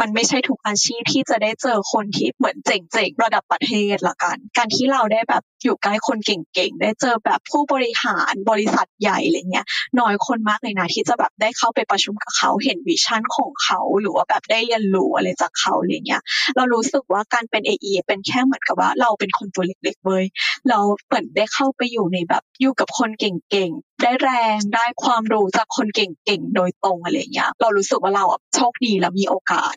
[0.00, 9.66] มันไม่ใช่ทุกอาชีพที่จะได้เจอคนที่เหมือนเจ๋งๆระดับประเทศละกัน การที่เราได้แบบอยู่ใกล้คนเก่งๆ ได้เจอแบบผู้บริหารบริษัทใหญ่อะไรเงี้ย
[10.00, 16.22] น้อยคนมากเลยนะที่จะแบบได้เข้าไปประชุมกับเขาเห็นวิชั่นของเขาหรือว่าแบบได้เรียนรู้อะไรจากเขาอะไรเงี้ย
[16.56, 20.24] เรารู้สึกว่าการเป็น AE เป็นแค่เหมือนกับว่าเราเป็นคนตัวเล็กๆเว้ย
[20.68, 28.24] เราเหมือนได้เข้าไปอยู่ในแบบอยู่กับคนเก่งๆ ได้แรงได้ความรู้จากคนเก่งๆ โดยตรงอะไรเงี้ยเรารู้สึกว่าเรา
[28.54, 29.74] โชคดีและมีโอกาส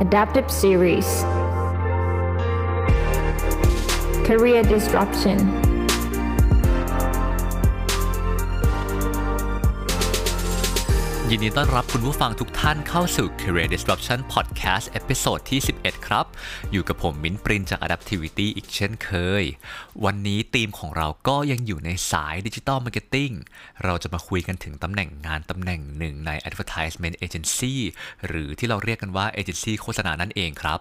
[0.00, 1.04] Adaptive Series.
[4.26, 5.69] Career Disruption
[11.32, 16.26] ยินดีต้อนรับคุณผู้ฟังทุกท่านเข้าสู่ Career Disruption Podcast episode ที่ 11 ครับ
[16.72, 19.10] อยู่กับผมมิ้นปรินจาก Adaptivity อีกเช่นเค
[19.42, 19.44] ย
[20.04, 23.34] วันนี้ธีมของเราก็ยังอยู่ในสาย Digital Marketing
[23.84, 27.74] เราจะมาคุยกันถึงตำแหน่งงานตำแหน่งหนึ่งใน Advertisement Agency
[28.26, 30.80] หรือที่เราเรียกกันว่า Agency โฆษณานั่นเองครับ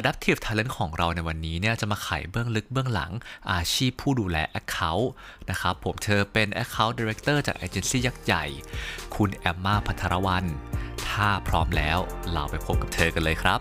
[0.00, 3.12] Adaptive Talent ของเราในวันนี้เนี่ยจะมาไขเบื้องลึกเบื้องหลัง
[3.52, 5.06] อาชีพผู้ดูแล Account
[5.50, 8.44] นะครับผมเธอเป็น Account Director จากเอเจนซี่ยักษ์ใหญ่
[9.16, 10.44] คุณแอมมาพัทรวัน
[11.08, 11.98] ถ้าพร้อมแล้ว
[12.32, 13.60] เราไปพบกับเธอกันเลยครับ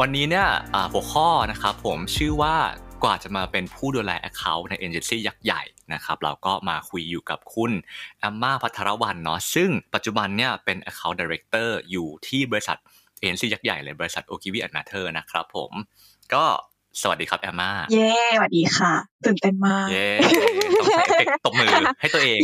[0.00, 0.48] วันนี้เนี่ย
[0.92, 2.56] หัวข้อนะครับผมชื่อว่า
[3.04, 7.72] กว่าจะมาเป็นผู้ดูแล Account ในเอเจนซี่ยักษ์ใหญ่นะครับเราก็มาคุยอยู่กับคุณ
[8.20, 12.78] แอมมาพัทรวันเนาะซึ่งปัจจุบันเนี่ยเป็น Account Director อยู่ที่บริษัท
[13.20, 15.72] เอ็นซี่ยักษ์ใหญ่เลยบริษัทโอกิวิอันนาเธอร์นะครับผม
[16.34, 16.44] ก็
[17.00, 20.08] สวัสดีครับแอมมาเย้สวัสดีค่ะ ตื่นเต้นมากเย้
[20.74, 21.68] ต้องใส่เอฟเฟกต์ตบมือ
[22.00, 22.38] ให้ตัวเอง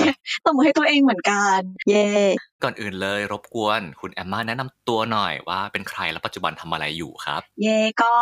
[0.45, 2.07] ตบมือให้ตัวเองเหมือนกัน เย้
[2.63, 8.13] ก่อนอื่นเลยรบกวนคุณแอมมาแนะนำตัวหน่อยว่าเป็นใครและปัจจุบันทำอะไรอยู่ครับ เย่ก็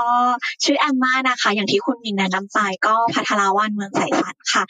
[0.64, 4.62] ชื่อแอมมานะคะ อย่างที่คุณมินแนะนำไปก็พัทราวันเมืองใสสันค่ะ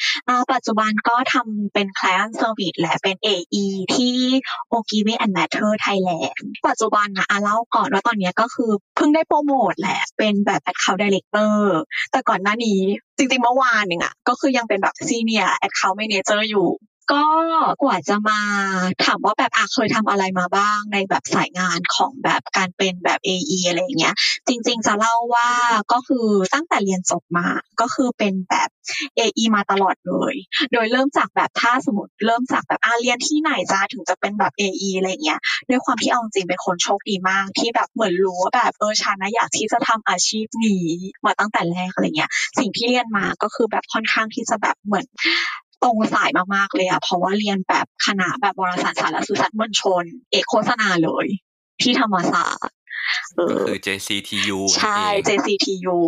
[0.53, 4.17] ปัจจุบันก็ทำเป็น Client Service และเป็น AE ที่
[4.77, 11.55] o g i v i and Matter Thailand ปัจจุบันนะเล่าก่อนว่าตอนนี้ก็คือเพิ่งได้โปรโมทแหละเป็นแบบ Account Director
[12.10, 12.81] แต่ก่อนหน้านี้
[13.16, 16.66] จริงๆเมื่อวานหนึ่งอะก็คือยังเป็นแบบ Senior Account Manager อยู่
[17.12, 17.22] ก็
[17.83, 18.41] กว่าจะมา
[19.05, 24.15] ถามว่าแบบอาเคยทำอะไรมาบ้างในแบบสายงานของแบบการเป็นแบบ AE อะไรเงี้ย
[24.49, 25.50] จริง ๆ จะเล่าว่า
[25.93, 27.47] ก็คือตั้งแต่เรียนจบมา
[27.81, 28.69] ก็คือเป็นแบบ
[29.19, 30.34] AE มาตลอดเลย
[30.72, 40.87] โดยเริ่มจากแบบถ้าสมมติเริ่มจากแบบอาเรียนที่ไหนจ้าถึงจะเป็นแบบ AE อะไรเงี้ยด้วยความที่เอาจริงเป็นคนโชคดีมาก ที่แบบเหมือนรู้ว่าแบบเออฉันนะอยากที่จะทำอาชีพนี้
[41.27, 45.06] มาตั้งแต่แรกอะไรเงี้ย สิ่งที่เรียนมาก็คือแบบค่อนข้างที่จะแบบเหมือน
[45.84, 51.26] ตรงสายมากๆเลยอะเพราะว่าเรียนแบบคณะแบบวารสารสารสื่อสารมวลชน เอกโฆษณาเลย
[51.82, 52.76] ที่ธรรมศาสตร์
[53.38, 55.98] ก็คือ JCTU ใช่ JCTU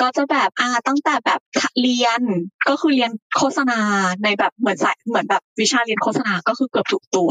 [0.00, 1.40] ก็จะแบบอ่าตั้งแต่แบบ
[1.80, 2.20] เรียน
[2.68, 3.80] ก็คือเรียนโฆษณา
[4.24, 7.30] ในแบบเหมือนสายเหมือนแบบวิชาเรียนโฆษณาก็คือเกือบทุกตัว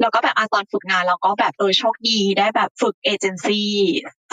[0.00, 3.72] แล้วก็แบบอาตอนฝึกงานเราก็แบบเออโชคดีได้แบบฝึกเอเจนซี่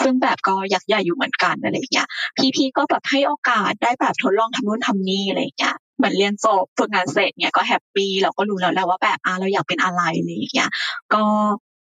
[0.02, 2.08] ซึ่งแบบก็ยักษ์ใหญ่อยู่เหมือนกันอะไรเงี้ย
[2.56, 10.70] พี่ๆก็แบบให้โอกาสได้แบบทดลองทำนู่นทำนี่อะไรเงี้ย เหมือนเรียนจบฝึกงานเสร็จเนี่ยก็แฮปปี้เราก็รู้แล้วแหละว่าแบบอ่าเราอยากเป็นอะไรอะไรอย่างเงี้ย
[11.14, 11.22] ก็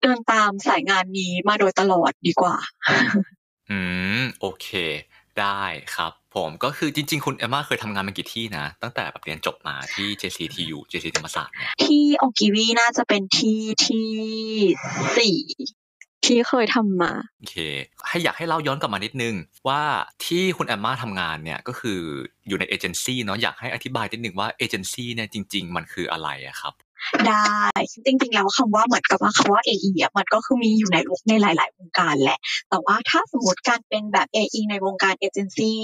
[0.01, 2.55] เดินตามสายงานนี้มาโดยตลอดดีกว่า
[3.69, 3.79] อื
[4.19, 4.67] มโอเค
[5.39, 5.63] ได้
[5.95, 14.09] ครับผมก็คือจริง ๆ คุณเอมมาเคยทำงานมากี่ที่นะ ตั้งแต่แบบเรียนจบมาที่ JCTU JC ธรรมศาสตร์เนี่ยที่โอกิวีน่าจะเป็นที่ที่
[15.17, 15.37] สี่
[16.25, 17.55] ที่เคยทำมาโอเค
[18.07, 19.35] ให้อยากให้เล่าย้อนกลับมานิดนึง
[19.67, 19.81] ว่า
[20.25, 21.99] ที่คุณแอมมาทำงานเนี่ยก็คือ
[22.47, 26.73] อยู่ในเอเจนซี่เนาะอยากให้อธิบายนิดนึงว่าเอเจนซี่เนี่ยจริง ๆ มันคืออะไรอะครับ
[27.27, 27.59] ได้
[28.05, 30.97] จริงๆแล้วคำว่าเหมือนกับว่าคำว่า AE อะมันก็คือมีอยู่ใน
[31.29, 35.81] ในหลาย ๆ วงการแหละ แต่ว่าถ้าสมมติการเป็นแบบ AE ในวงการเอเจนซี่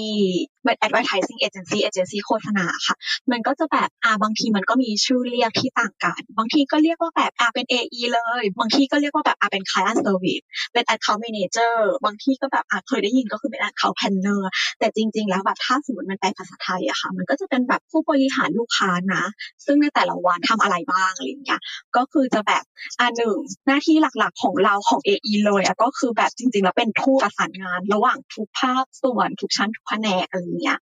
[0.66, 2.96] เป็น advertising agency agency โฆษณาค่ะ
[3.32, 14.42] มันก็จะแบบอ่าบางทีมันก็มีชื่อเรียกที่ต่างกัน บางทีก็เรียกว่าแบบอ่าเป็น AE เลย บางทีก็เรียกว่าแบบอ่าเป็น client service เป็น account manager บางทีก็แบบอ่าเคยได้ยินก็คือเป็น account planner
[14.78, 19.24] แต่จริง ๆ แล้วแบบถ้าสมมติมันแปลภาษาไทยอะค่ะ มันก็จะเป็นแบบผู้บริหารลูกค้านะ
[19.64, 21.60] ซึ่งในแต่ละวันทำอะไรบ้างอะไรเงี้ย
[21.96, 22.64] ก็คือจะแบบ
[23.00, 23.36] อันหนึ่ง
[23.66, 30.78] หน้าที่หลักๆของเราของ AE เลยอะก็คือแบบจริง ๆ แล้วเป็นทูตประสานงาน ระหว่างทุกภาคส่วนทุกชั้นทุกแผนกอะไรเงี้ย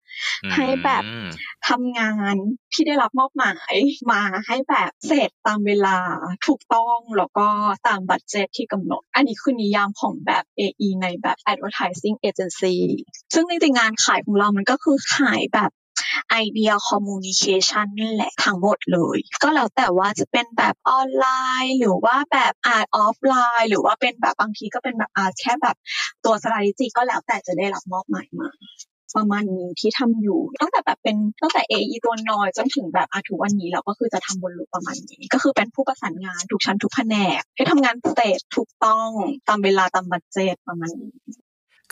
[0.55, 1.03] ให้แบบ
[1.69, 2.35] ทำงาน
[2.73, 3.75] ที่ได้รับมอบหมาย
[4.11, 5.99] มาให้แบบเสร็จตามเวลา
[6.47, 7.47] ถูกต้องแล้วก็
[7.89, 12.77] ตาม budget ที่กำหนด อันนี้คือนิยามของแบบ AE ในแบบ advertising agency
[13.35, 15.71] ซึ่งจริงๆงานขายของเรามันก็คือขายแบบ
[16.31, 21.27] ไอเดีย communication นี่แหละทั้งหมดเลย ก็แล้วแต่ว่าจะเป็นแบบออนไล
[21.65, 25.77] น์ หรือว่าแบบอาร์ตออฟไลน์ หรือว่าเป็นแบบบางทีก็เป็นแบบอ่าแค่แบบ
[26.25, 28.51] ตัว strategic็แล้วแต่จะได้รับมอบหมายมา
[29.17, 39.09] ประมาณนี้ที่ทำอยู่ ตั้งแต่แบบเป็นตั้งแต่ AE ตัวน้อยจนถึงแบบอาทุกวันนี้เราก็คือจะทำบน loop ประมาณนี้ ก็คือเป็นผู้ประสานงานทุกชั้นทุกแผนก ให้ทำงานเสร็จถูกต้อง
[39.49, 41.15] ตามเวลาตาม budget ประมาณนี้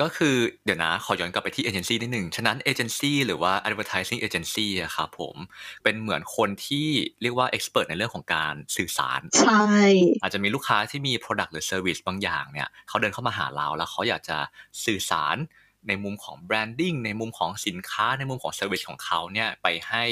[0.00, 5.36] ก็คือเดี๋ยวนะขอย้อนกลับไปที่เอเจนซี่นิดหนึ่งฉะนั้นเอเจนซี่หรือว่า advertising agency อะครับผม
[5.84, 6.88] เป็นเหมือนคนที่
[7.22, 9.66] เรียกว่า expert ในเรื่องของการสื่อสาร ใช่
[10.22, 14.36] อาจจะมีลูกค้าที่มี product หรือ service บางอย่างเนี่ย เขาเดินเข้ามาหาเราแล้วเขาอยากจะ
[14.84, 15.36] สื่อสาร
[15.88, 20.04] ในมุมของ branding ในมุมของสินค้าในมุมของ service ของเขาเนี่ยไปให้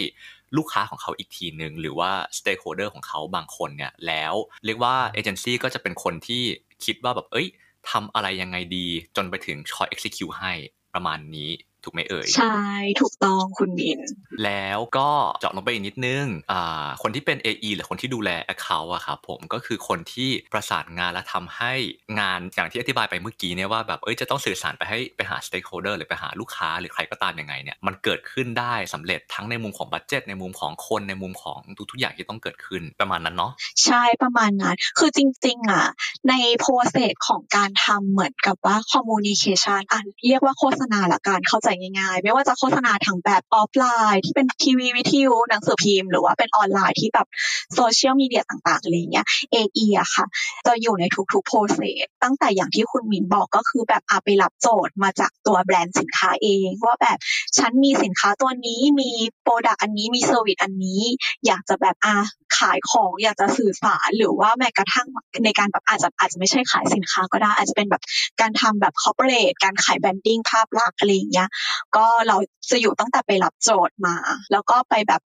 [0.56, 4.34] ลูกค้าของเขาอีกทีหนึ่งหรือว่า stakeholder ของเขาบางคนเนี่ยแล้ว
[4.64, 6.42] เรียกว่าเอเจนซี่ก็จะเป็นคนที่
[6.84, 7.48] คิดว่าแบบเอ้ย
[7.90, 8.86] ทำอะไรยังไงดี
[9.16, 10.52] จนไปถึงชอย execute ให้
[10.94, 11.50] ประมาณนี้
[11.84, 12.56] ถูกไหมเอ่ย ใช่
[13.00, 14.00] ถูกต้องคุณมิน
[14.44, 15.10] แล้วก็
[15.40, 21.72] เจาะลงไปอีกนิดนึงอ่าคนที่เป็น AE หรือคนที่ดูแล Account อะครับผมก็คือคนที่ประสานงานและทำให้
[22.20, 31.58] งานอย่างที่อธิบายไปเมื่อกี้เนี่ยว่าแบบเอ้ยจะต้องสื่อสารไปให้ไปหา Stakeholder หรือไปหาลูกค้าหรือใครก็ตามยังไงเนี่ยมันเกิดขึ้นได้สำเร็จทั้งในมุมของบัตเจ็ตในมุมของคนในมุมของ
[31.90, 33.52] ทุกๆอย่างที่ต้องเกิดขึ้นประมาณนั้นเนาะ
[33.84, 35.86] ใช่ประมาณนั้นคือจริง ๆอะ
[36.28, 47.26] ใน process ของการทำเหมือนกับว่า communication อะเรียกว่าโฆษณาละกันเข้าใจง่ายๆ ไม่ว่าจะโฆษณาทางแบบออฟไลน์ที่เป็นทีวีวิทยุหนังสือพิมพ์ หรือว่าเป็นออนไลน์ที่แบบ
[47.74, 50.24] โซเชียลมีเดียต่างๆอะไรเงี้ย AE อะค่ะ
[50.66, 57.18] จะอยู่ในทุกๆ process ตั้งแต่อย่างที่คุณหมินบอกก็คือแบบอาไปรับโจทย์มาจากตัวแบรนด์สินค้าเองว่าแบบ
[57.58, 59.10] ฉันมีสินค้าตัวนี้มี
[59.42, 61.02] product อันนี้มี service อันนี้
[61.46, 62.16] อยากจะแบบอะ
[62.58, 65.06] ขายของอยากจะสื่อสารหรือว่าแม้กระทั่ง
[65.44, 68.02] ในการแบบอาจจะอาจจะไม่ใช่ขายสินค้าก็ได้อาจจะเป็นแบบ
[68.40, 71.48] การทำแบบ corporate การขาย branding ภาพลักษณ์อะไรอย่างเงี้ย
[71.96, 72.36] ก็เรา
[72.70, 74.16] จะอยู่ตั้งแต่ไปรับโจทย์มา
[74.52, 75.22] แล้วก็ไปแบบ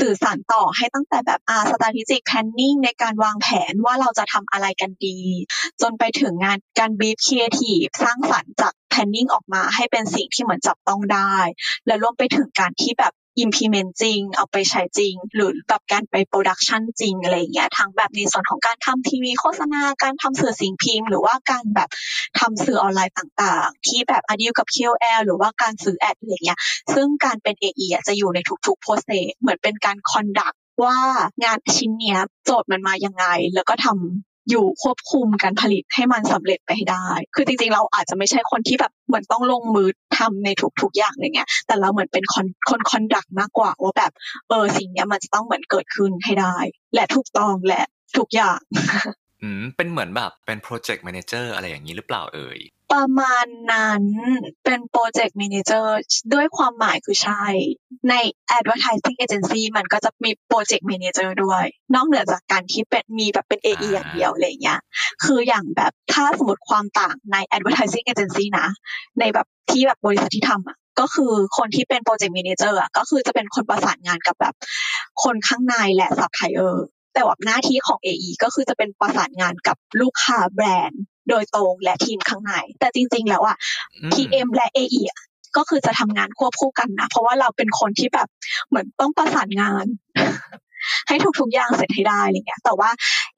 [0.00, 5.18] สื่อสารต่อให้ตั้งแต่แบบอ่า strategic planning ในการวางแผนว่าเราจะทำอะไรกันดี
[5.80, 11.34] จนไปถึงงานการ brief creative สร้างสรรค์จาก planning ออกมาให้เป็นสิ่งที่เหมือนจับต้องได้
[11.86, 13.12] และรวมไปถึงการที่แบบ
[13.44, 21.88] implement จริง เอาไปใช้จริง หรือแบบการไป production จริงอะไรเงี้ยทั้งแบบในส่วนของการทำทีวีโฆษณาการทำสื่อสิ่งพิมพ์ หรือว่าการแบบ
[22.38, 26.60] ทำสื่อออนไลน์ต่างๆ ที่แบบอดีลกับ KOL หรือว่าการซื้อแอดอะไรเงี้ย
[26.94, 30.96] ซึ่งการเป็น AE อจะอยู่ในทุกๆ process เหมือนเป็นการ conduct ว่า
[31.44, 33.24] งานชิ้นเนี้ยโจทย์มันมายังไง
[33.54, 39.88] แล้วก็ทำ อยู่ควบคุมการผลิตให้มันสำเร็จไปให้ได้ คือจริงๆ เราอาจจะไม่ใช่คนที่แบบเหมือนต้องลงมือ
[40.18, 40.48] ทำใน
[40.80, 44.12] ทุกๆอย่างอะไรเงี้ย แต่เราเหมือนเป็นคนคน conduct มากกว่าว่าแบบ
[44.48, 46.56] เออสิ่งเนี้ยมันจะต้องเหมือนเกิดขึ้นให้ได้
[46.94, 47.82] และถูกต้องและ
[48.18, 48.60] ทุกอย่าง
[49.42, 52.58] อืมเป็นเหมือนแบบเป็น project manager อะไรอย่างนี้หรือเปล่าเอ่ย
[52.92, 54.02] ประมาณนั้น
[54.64, 55.98] เป็นโปรเจกต์ a ม a เจอร์
[56.34, 57.44] ด้วยความหมายคือใช่
[58.10, 58.14] ใน
[58.56, 61.64] advertising agency มันก็จะมี project manager ด้วย
[61.94, 64.80] นอกเหนือจากการที่เป็นมีแบบเป็น AE อ่าอย่างเดียวอะไรอย่างเงี้ย
[65.24, 68.68] คืออย่างแบบถ้าสมมติความต่างใน advertising agency นะ
[69.20, 74.54] ในแบบที่แบบบริษัทที่ทำอะก็คือคนที่เป็นโปรเจกต์ a ม a เจอร์อะก็คือจะเป็นคนประสานงานกับแบบ
[75.22, 83.56] คนข้างในและซัพพลายเออร์แต่ว่าหน้าที่ของ AE ก็คือจะเป็นประสานงานกับลูกค้าแบรนด์ โดยตรงและทีมข้างใน แต่จริง ๆ แล้วอะ
[83.94, 85.20] อืม PM และ AE อะ
[85.56, 88.28] ก็คือจะทำงานควบคู่กันนะ เพราะว่าเราเป็นคนที่แบบ
[88.68, 89.84] เหมือนต้องประสานงาน
[91.08, 92.90] ให้ทุกๆอย่างเสร็จให้ได้อะไรเงี้ย แต่ว่า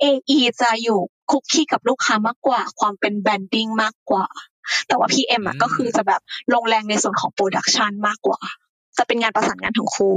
[0.03, 0.99] AE จะอยู่
[1.31, 4.27] คลุกคลีกับลูกค้ามากกว่า ความเป็น branding มากกว่า
[4.89, 6.21] แต่ว่า PM อะอืมก็คือจะแบบ
[6.55, 8.41] ลงแรงในส่วนของ production มากกว่า
[8.99, 10.17] จะเป็นงานประสานงานทั้งคู่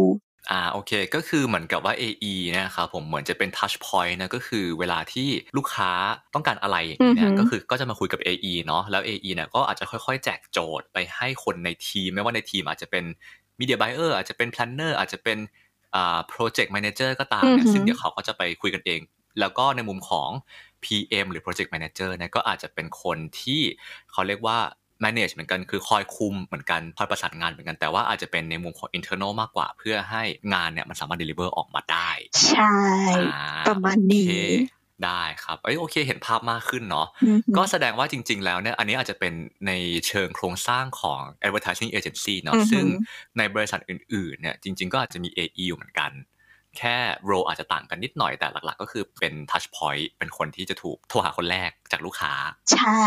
[0.52, 5.92] อ่าโอเคก็คือเหมือนกับว่า AE เนะครับผมเหมือนจะเป็น touch point นะก็คือเวลาที่ลูกค้า
[6.34, 13.04] ต้องการอะไรอย่างเงี้ยอือหือก็คือก็จะมาคุยกับ AE เนาะแล้ว AE เนี่ยก็อาจจะค่อยๆ แจกโจทย์ไปให้คนในทีม ไม่ว่าในทีมอาจจะเป็น
[13.60, 15.38] media buyer อาจจะเป็น planner อาจจะเป็น
[15.96, 19.02] อ่า project manager ก็ตามเนี่ยซึ่งเดี๋ยวเขาก็จะไปคุยกันเอง
[19.40, 20.30] แล้วก็ในมุมของ
[20.84, 23.62] PM หรือ project manager เนี่ยก็อาจจะเป็นคนที่
[24.12, 24.60] เขาเรียกว่า
[25.04, 30.24] manage เหมือนกันคือคอยคุมเหมือนกันคอยประสานงานเหมือนกันแต่ว่าอาจจะเป็นในมุมของ internal มากกว่า เพื่อให้
[30.54, 32.10] งานเนี่ยมันสามารถ deliver ออกมาได้
[32.50, 32.76] ใช่
[33.18, 34.32] อ่าประมาณนี้โอเค
[35.06, 39.34] ได้ครับเอ้ยโอเค เห็นภาพมากขึ้นเนาะอือหือก็แสดงว่าจริง ๆ แล้วเนี่ย อันนี้อาจจะเป็น
[39.68, 39.72] ใน
[40.08, 42.86] เชิงโครงสร้างของ advertising agency เนาะอือหือซึ่ง
[43.38, 46.12] ในบริษัทอื่น ๆ เนี่ย จริง ๆ ก็อาจจะมี AE อยู่เหมือนกัน
[46.80, 46.96] แค่
[47.30, 52.34] role อาจจะต่างกันนิดหน่อยแต่หลัก ๆ ก็คือเป็น touch point เป็นคนที่จะถูกโทรหาคนแรกจากลูกค้า
[52.74, 53.04] ใช่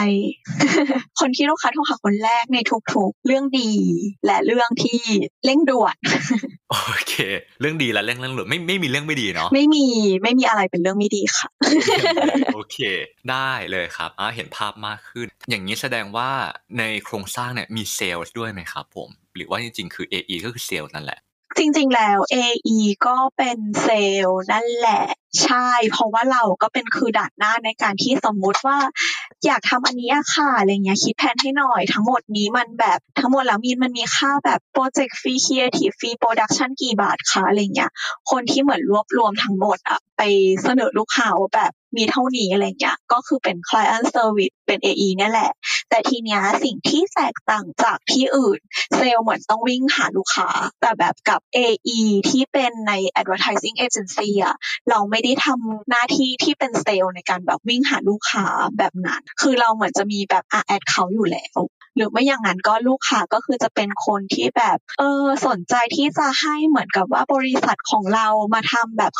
[1.20, 2.58] คนที่ลูกค้าโทรหาคนแรกใน
[2.92, 3.72] ทุกๆ เรื่องดี
[4.26, 5.00] และเรื่องที่
[5.44, 5.96] เร่งด่วน
[6.70, 6.76] โอ
[7.08, 7.14] เค
[7.60, 9.86] เรื่องดีและเรื่องเรื่องหรือไม่ไม่มีเรื่องไม่ดีเนาะไม่มี
[10.22, 11.48] ไม่มีอะไรเป็นเรื่องไม่ดีค่ะ
[12.54, 12.78] โอเค
[13.30, 16.30] ได้เลยครับอ่าเห็นภาพมากขึ้น อย่างนี้แสดงว่า
[16.78, 21.20] ในโครงสร้างเนี่ยมีเซลล์ด้วยไหมครับผม หรือว่าจริงๆคือ AE ก็คือเซลล์นั่นแหละ
[21.56, 25.02] จริงๆ แล้ว AE ก็เป็นเซลล์นั่นแหละ
[25.42, 28.78] ใช่ เพราะว่าเราก็เป็นคือด่านหน้าในการที่สมมุติว่า
[29.46, 37.90] อยากทำอันนี้ค่ะอะไรเงี้ยคิดแผนให้หน่อย ทั้งหมดนี้มันแบบทั้งหมดแล้วมีมันมีค่าแบบ project fee creative fee production กี่บาทคะอะไรเงี้ย
[38.30, 40.22] คนที่เหมือนรวบรวมทั้งหมดอะ ไป
[40.62, 45.50] เสนอลูกค้าแบบมีเท่านี้อะไรเงี้ย ก็คือเป็น client service เป็น AE เนี่ยแหละ
[45.90, 48.58] แต่ทีเนี้ยสิ่งที่แตกต่างจากที่อื่น
[48.96, 50.48] เซลล์เหมือนต้องวิ่งหาลูกค้า
[50.80, 54.56] แต่แบบกับ AE ที่เป็นใน advertising agency อะ
[54.90, 58.46] เราไม่ได้ทำหน้าที่ที่เป็นเซลล์ในการแบบวิ่งหาลูกค้า
[58.78, 61.58] แบบนั้น คือเราเหมือนจะมีแบบอะแอดเขาอยู่แล้ว
[61.98, 69.12] หรือไม่อย่างนั้นก็ลูกค้าก็คือจะเป็นคนที่แบบเออสนใจที่จะให้เหมือนกับว่าบริษัทของเรามาทำแบบ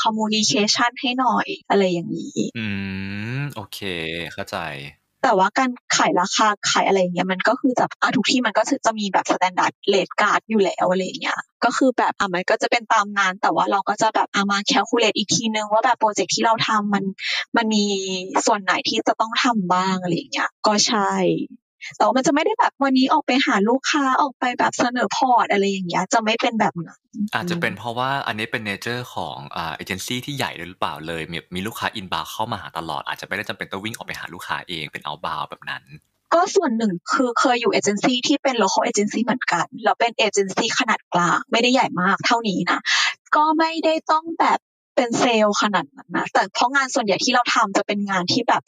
[0.88, 2.66] communication ให้หน่อยอะไรอย่างนี้ อื
[3.38, 3.78] ม โอเค
[4.32, 4.58] เข้าใจ
[5.22, 17.04] แต่ว่าการขายราคาขายอะไรอย่างเงี้ยมันก็คือจะอะทุกที่มันก็จะมีแบบ standard rate card อยู่แล้วอะไรอย่างเงี้ยก็คือแบบอะมันก็จะเป็นตามนั้นแต่ว่าเราก็จะแบบเอามา calculate อีกทีนึงว่าแบบโปรเจกต์ที่เราทำมัน
[17.56, 17.84] มันมี
[18.46, 21.12] ส่วนไหนที่จะต้องทำบ้างอะไรอย่างเงี้ยก็ใช่
[21.96, 27.00] แต่ว่ามันจะไม่ได้แบบวันนี้ออกไปหาลูกค้าออกไปแบบเสนอ port อะไรอย่างเงี้ยจะไม่เป็นแบบนั้น
[27.34, 35.84] อาจจะเป็นเพราะว่าอันนี้เป็น nature ของอ่าเอเจนซี่ที่ใหญ่ด้วยหรือเปล่าเลย มีมีลูกค้า inbound เข้ามาหาตลอด อาจจะไม่ได้จำเป็นต้องวิ่งออกไปหาลูกค้าเองเป็นเอาบาวแบบนั้น
[36.34, 42.80] ก็ส่วนหนึ่งคือเคยอยู่เอเจนซี่ที่เป็น local agency เหมือนกันแล้วเป็นเอเจนซี่ขนาดกลางไม่ได้ใหญ่มากเท่านี้นะ
[43.36, 44.58] ก็ไม่ได้ต้องแบบ
[44.96, 48.62] เป็นเซลล์ขนาดนั้นนะแต่เพราะงานส่วนใหญ่ที่เราทำจะเป็นงานที่แบบ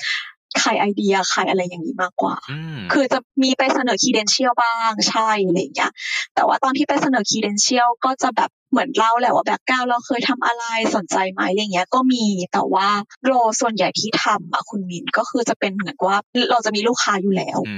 [0.62, 5.92] ขายไอเดียขายอะไรอย่างนี้มากกว่าอืมคือจะมีไปเสนอ credential บ้างใช่อะไรอย่างเงี้ย
[6.34, 10.64] แต่ว่าตอนที่ไปเสนอ credential ก็จะแบบเหมือนเล่าแหละว่าแบ็กกราวเราเคยทำอะไร
[10.96, 12.88] สนใจไหมอะไรเงี้ย ก็มีแต่ว่า
[13.24, 16.16] โรส่วนใหญ่ที่ทำอะคุณมินก็คือจะเป็นเหมือนว่า
[16.50, 17.76] เราจะมีลูกค้าอยู่แล้วอื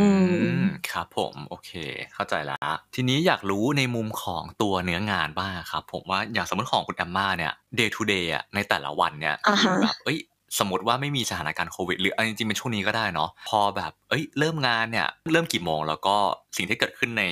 [0.00, 0.08] อื
[0.62, 1.70] มครับผมโอเค
[2.14, 2.58] เข้าใจละ
[2.94, 10.18] ทีนี้อยากรู้ในมุมของตัวเนื้องานบ้างครับ ผมว่าอย่างสมมติของคุณแอมมาเนี่ย day to day อะในแต่ละวันเนี่ยอ่าฮะคือแบบเอ้ย
[10.58, 16.16] สมมติว่าไม่มีสถานการณ์โควิดหรือเอาจริงๆเป็นช่วงนี้ก็ได้เนาะพอแบบเอ้ยเริ่มงานเนี่ยเริ่มกี่โมงแล้วก็
[16.56, 17.24] สิ่งที่เกิดขึ้นใน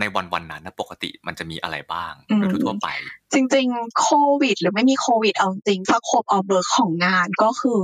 [0.00, 2.88] ในวันวันๆนั้นนะปกติมันจะมีอะไรบ้างโดยทั่วๆไป
[3.32, 4.08] จริง ๆ โค
[4.40, 7.80] วิด หรือไม่มีโควิดเอาจริง scope เอาเบอร์ของงานก็คือ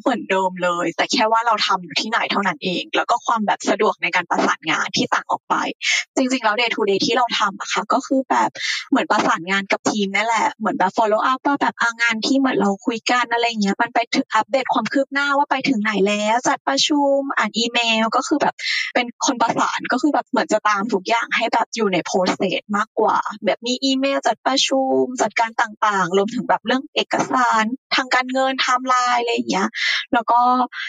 [0.00, 5.54] เหมือนเดิมเลย แต่แค่ว่าเราทำอยู่ที่ไหนเท่านั้นเอง แล้วก็ความแบบสะดวกในการประสานงานที่ต่างออกไป
[6.16, 8.50] จริงๆแล้ว day to day ที่เราทำอะค่ะก็คือแบบ
[8.90, 18.54] เหมือนประสานงานกับทีมนั่นแหละเหมือนแบบ follow up ว่าแบบอ่างานที่เหมือนเราคุยกันอะไรเงี้ยมันไปถึงอัปเดตความคืบหน้าว่าไปถึงไหนแล้วจัดประชุมอ่านอีเมลก็คือแบบ
[18.94, 27.64] เป็นคนประสานก็คือแบบเหมือนจะตามทุกอย่างให้แบบอยู่ใน process มากกว่า แบบมีอีเมลจัดประชุมจัดการต่างๆ รวมถึงแบบเรื่องเอกสาร
[27.96, 29.68] ทางการเงินไทม์ไลน์อะไรอย่างเงี้ย
[30.12, 30.40] แล้วก็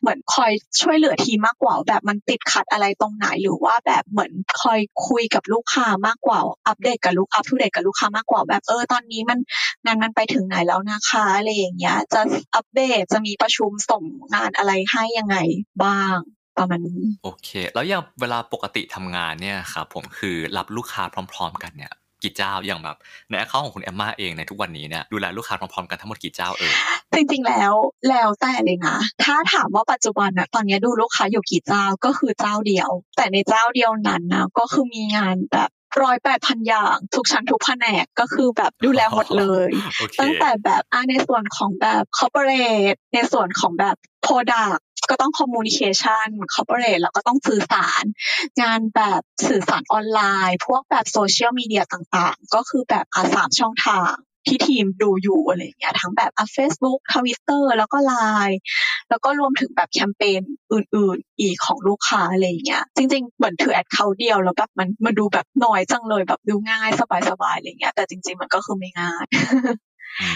[0.02, 9.40] เหมือนคอยช่วยเหลือทีมมากกว่า แบบมันติดขัดอะไรตรงไหนหรือว่าแบบเหมือนคอยคุยกับลูกค้ามากกว่า อัปเดตกับลูก up to date กับลูกค้ามากกว่าแบบเออตอนนี้มัน
[9.86, 12.22] งานมันไปถึงไหนแล้วนะคะอะไรอย่างเงี้ย จะ
[12.56, 15.38] อัปเดตจะมีประชุมส่งงานอะไรให้ยังไง
[15.84, 16.18] บ้าง
[16.58, 21.94] ประมาณนี้โอเค แล้วอย่างเวลาปกติทำงานเนี่ยครับผมคือรับลูกค้าพร้อม ๆ กันเนี่ย
[22.24, 22.98] กี่เจ้าอย่างแบบ
[23.30, 26.74] ในแอคเคาท์ของคุณแอมมาเองในทุกวันนี้เนี่ยดูแลลูกค้าพร้อมๆกันทั้งหมดกี่เจ้าเอ่ย
[27.16, 27.74] จริงๆแล้ว
[28.10, 35.70] แล้วแต่เลยนะ ถ้าถามว่าปัจจุบันนะตอนนี้ดูลูกค้าอยู่กี่เจ้าก็คือเจ้าเดียว แต่ในเจ้าเดียวนั้นนะก็คือมีงานแบบ
[36.01, 48.03] ร้อยแปดพันอย่าง ทุกชั้นทุกแผนกก็คือแบบดูแลหมดเลยโอเคตั้งแต่แบบอะในส่วนของแบบ corporate ในส่วนของแบบ product ก็ต้อง communication corporate แล้วก็ต้องสื่อสาร
[48.62, 54.13] งานแบบสื่อสารออนไลน์ พวกแบบโซเชียลมีเดียต่างๆ ก็คือแบบอะสามช่องทาง
[54.48, 58.58] ที่ทีมดูอยู่อะไรเงี้ยทั้งแบบอะ Facebook Twitter แล้วก็ Line
[59.10, 60.42] แล้วก็รวมถึงแบบแคมเปญ
[60.74, 66.89] อื่น ๆ อีกของลูกค้าอะไรเงี้ยจริง ๆ เหมือนถือแอดเขาเดียวแล้วแบบมันมันดูแบบน้อยจังเลยแบบดูง่าย
[67.30, 69.25] สบายๆอะไรเงี้ยแต่จริง ๆ มันก็คือไม่ง่าย
[70.22, 70.30] อื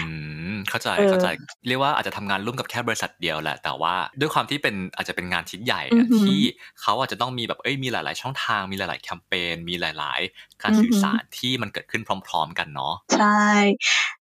[0.52, 1.28] มเข้าใจเออเข้าใจ
[1.66, 6.40] เรียกว่าอาจจะทำงานร่วมกับแค่บริษัทเดียวแหละ แต่ว่าด้วยความที่เป็นอาจจะเป็นงานชิ้นใหญ่อะอือหือที่
[6.80, 13.42] เขาอาจจะต้องมีแบบเอ้ยมีหลาย ๆ ช่องทางมีหลาย ๆ แคมเปญมีหลาย ๆ การอือหือสื่อสารที่มันเกิดขึ้นพร้อม ๆ กันเนาะใช่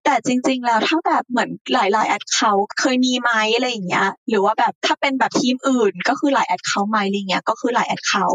[0.04, 8.26] แต่จริง ๆ แล้วถ้าแบบเหมือนหลาย ๆ แอดเขาเคยมีไหมอะไรอย่างเงี้ย หรือว่าแบบถ้าเป็นแบบทีมอื่น ก็คือหลายแอดเขาไหมอะไรเงี้ยก็คือหลายแอดเขา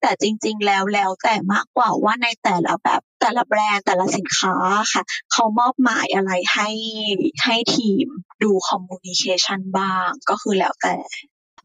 [0.00, 4.54] แต่จริง ๆ แล้วแล้วแต่มากกว่าว่าในแต่ละแบบ แต่ละแบรนด์แต่ละสินค้า
[4.92, 6.68] ค่ะ เขามอบหมายอะไรให้
[7.44, 8.06] ให้ทีม
[8.42, 10.96] ดูคอมมูนิเคชันบ้างก็คือแล้วแต่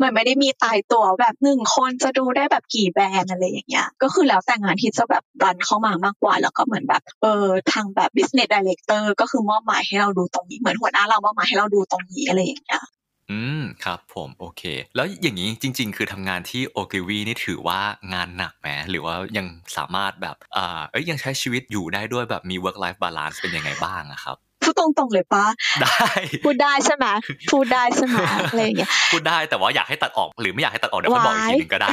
[0.01, 12.83] มันไม่ได้มีตายตัวแบบหนึ่งคนจะดูได้แบบกี่แบรนด์อะไรอย่างเงี้ย ก็คือแล้วแต่งานที่จะแบบรันเข้ามามากกว่า แล้วก็เหมือนแบบเออทางแบบ business director ก็คือมอบหมายให้เราดูตรงนี้ เหมือนหัวหน้าเรามอบหมายให้เราดูตรงนี้อะไรอย่างเงี้ย
[13.31, 14.63] อืม ครับผม โอเค
[14.95, 17.79] แล้วอย่างนี้จริง ๆ คือทำงานที่โอกิวีนี่ถือว่า
[18.13, 25.45] งานหนักไหมหรือว่ายังสามารถแบบอ่าเอ้ยยังใช้ชีวิตอยู่ได้ด้วยแบบมี work life balance เป็นยังไงบ้างอะครับสุดตรงๆเลยปะ
[25.81, 26.07] ได้
[26.45, 27.05] พูดได้ใช่ไหม
[27.51, 28.17] พูดได้ใช่ไหม
[28.49, 31.89] อะไรอย่างเงี้ยพูดได้แต่ว่าอยากให้ตัดออกหรือไม่อยากให้ตัดออกเดี๋ยวค่อยบอกอีกทีหนึ่งก็ได้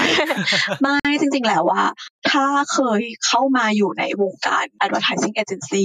[0.83, 1.85] ไม่จริงๆแล้วว่า
[2.31, 5.85] ถ้าเคยเข้ามาอยู่ในวงการ advertising agency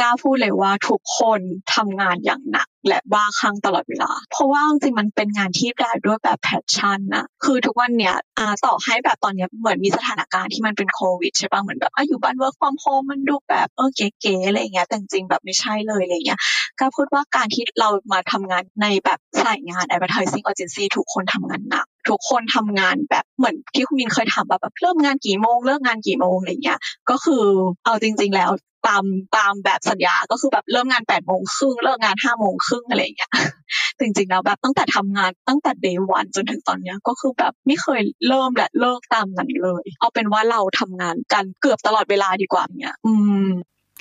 [0.00, 1.40] กล้าพูดเลยว่าทุกคน
[1.74, 16.40] ทำงานอย่างหนัก และบ้าคลั่งตลอดเวลา เพราะว่าจริงมันเป็นงานที่ได้ด้วยแบบ passion นะคือทุกวันเนี้ยอ่าต่อให้แบบตอนเนี้ยเหมือนมีสถานการณ์ที่มันเป็นโควิดใช่ป่ะเหมือนแบบอะอยู่บ้าน work from home มันดูแบบเออเก๋ๆอะไรเงี้ยแต่จริงแบบไม่ใช่เลยอะไรเงี้ย
[16.80, 26.78] ก็พูดว่าการที่เรามาทำงานในแบบสายงาน advertising agency ทุกคนทำงานหนักทุกคนทำงานแบบเหมือนที่คุณมินเคยถามแบบแบบเริ่มงานกี่โมงเลิกงานกี่โมงอะไรเงี้ย
[27.10, 27.44] ก็คือ
[27.84, 28.50] เอาจริง ๆ แล้ว
[28.88, 29.04] ตาม
[29.36, 33.32] ตามแบบสัญญาก็คือแบบเริ่มงานแปดโมงครึ่งเลิกงานห้าโมงครึ่งอะไรเงี้ย
[34.00, 43.12] จริงๆแล้วแบบตั้งแต่ทำงานตั้งแต่ day one จนถึงตอนเนี้ยก็คือแบบไม่เคยเริ่มและเลิกตามนั้นเลย เอาเป็นว่าเราทำงานกันเกือบตลอดเวลาดีกว่าเนี้ย อื
[43.46, 43.48] ม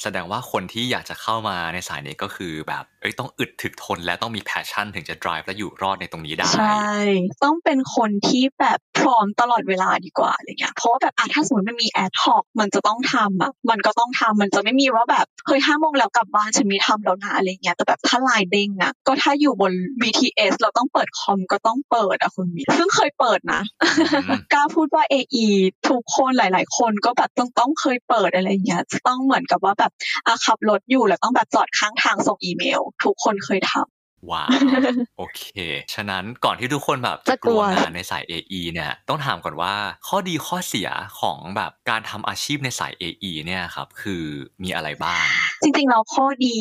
[0.04, 6.93] แสดงว่าคนที่อยากจะเข้ามาในสายนี้ก็คือแบบ เอ้ยต้องอึดถึกทนและต้องมี passion ถึงจะ drive และอยู่รอดในตรงนี้ได้ ใช่
[7.43, 19.71] ต้องเป็นคนที่แบบพร้อมตลอดเวลาดีกว่าอะไรเงี้ยเพราะว่าแบบอะถ้าสมมติมันมี ad hoc มันจะต้องทำอะมันก็ต้องทำมันจะไม่มีว่าแบบเฮ้ยห้าโมงแล้วกลับบ้านฉันไม่ทำแล้วนะอะไรเงี้ยแต่แบบถ้าไลน์เด้งอะก็ถ้าอยู่บน
[20.01, 25.47] BTS เราต้องเปิดคอมก็ต้องเปิดอะคุณมีซึ่งเคยเปิดนะอืมกล้าพูดว่า AE
[25.89, 29.91] ทุกคนหลาย ๆ คนก็แบบต้องต้องเคยเปิดอะไรเงี้ยจะต้องเหมือนกับว่าแบบ
[30.27, 33.96] อะขับรถอยู่แล้วต้องแบบจอดข้างทางส่งอีเมลทุกคนเคยทำ
[34.32, 34.50] ว้าว
[35.18, 35.44] โอเค
[35.94, 39.74] ฉะนั้นก่อนที่ทุกคนแบบจะกลัวงานในสาย AE เนี่ยต้องถามก่อนว่า
[40.08, 44.24] ข้อดีข้อเสียของแบบการทำอาชีพในสาย AE เนี่ยครับ คือ
[44.64, 45.24] มีอะไรบ้าง
[45.62, 46.56] จริงๆแล้วข้อดี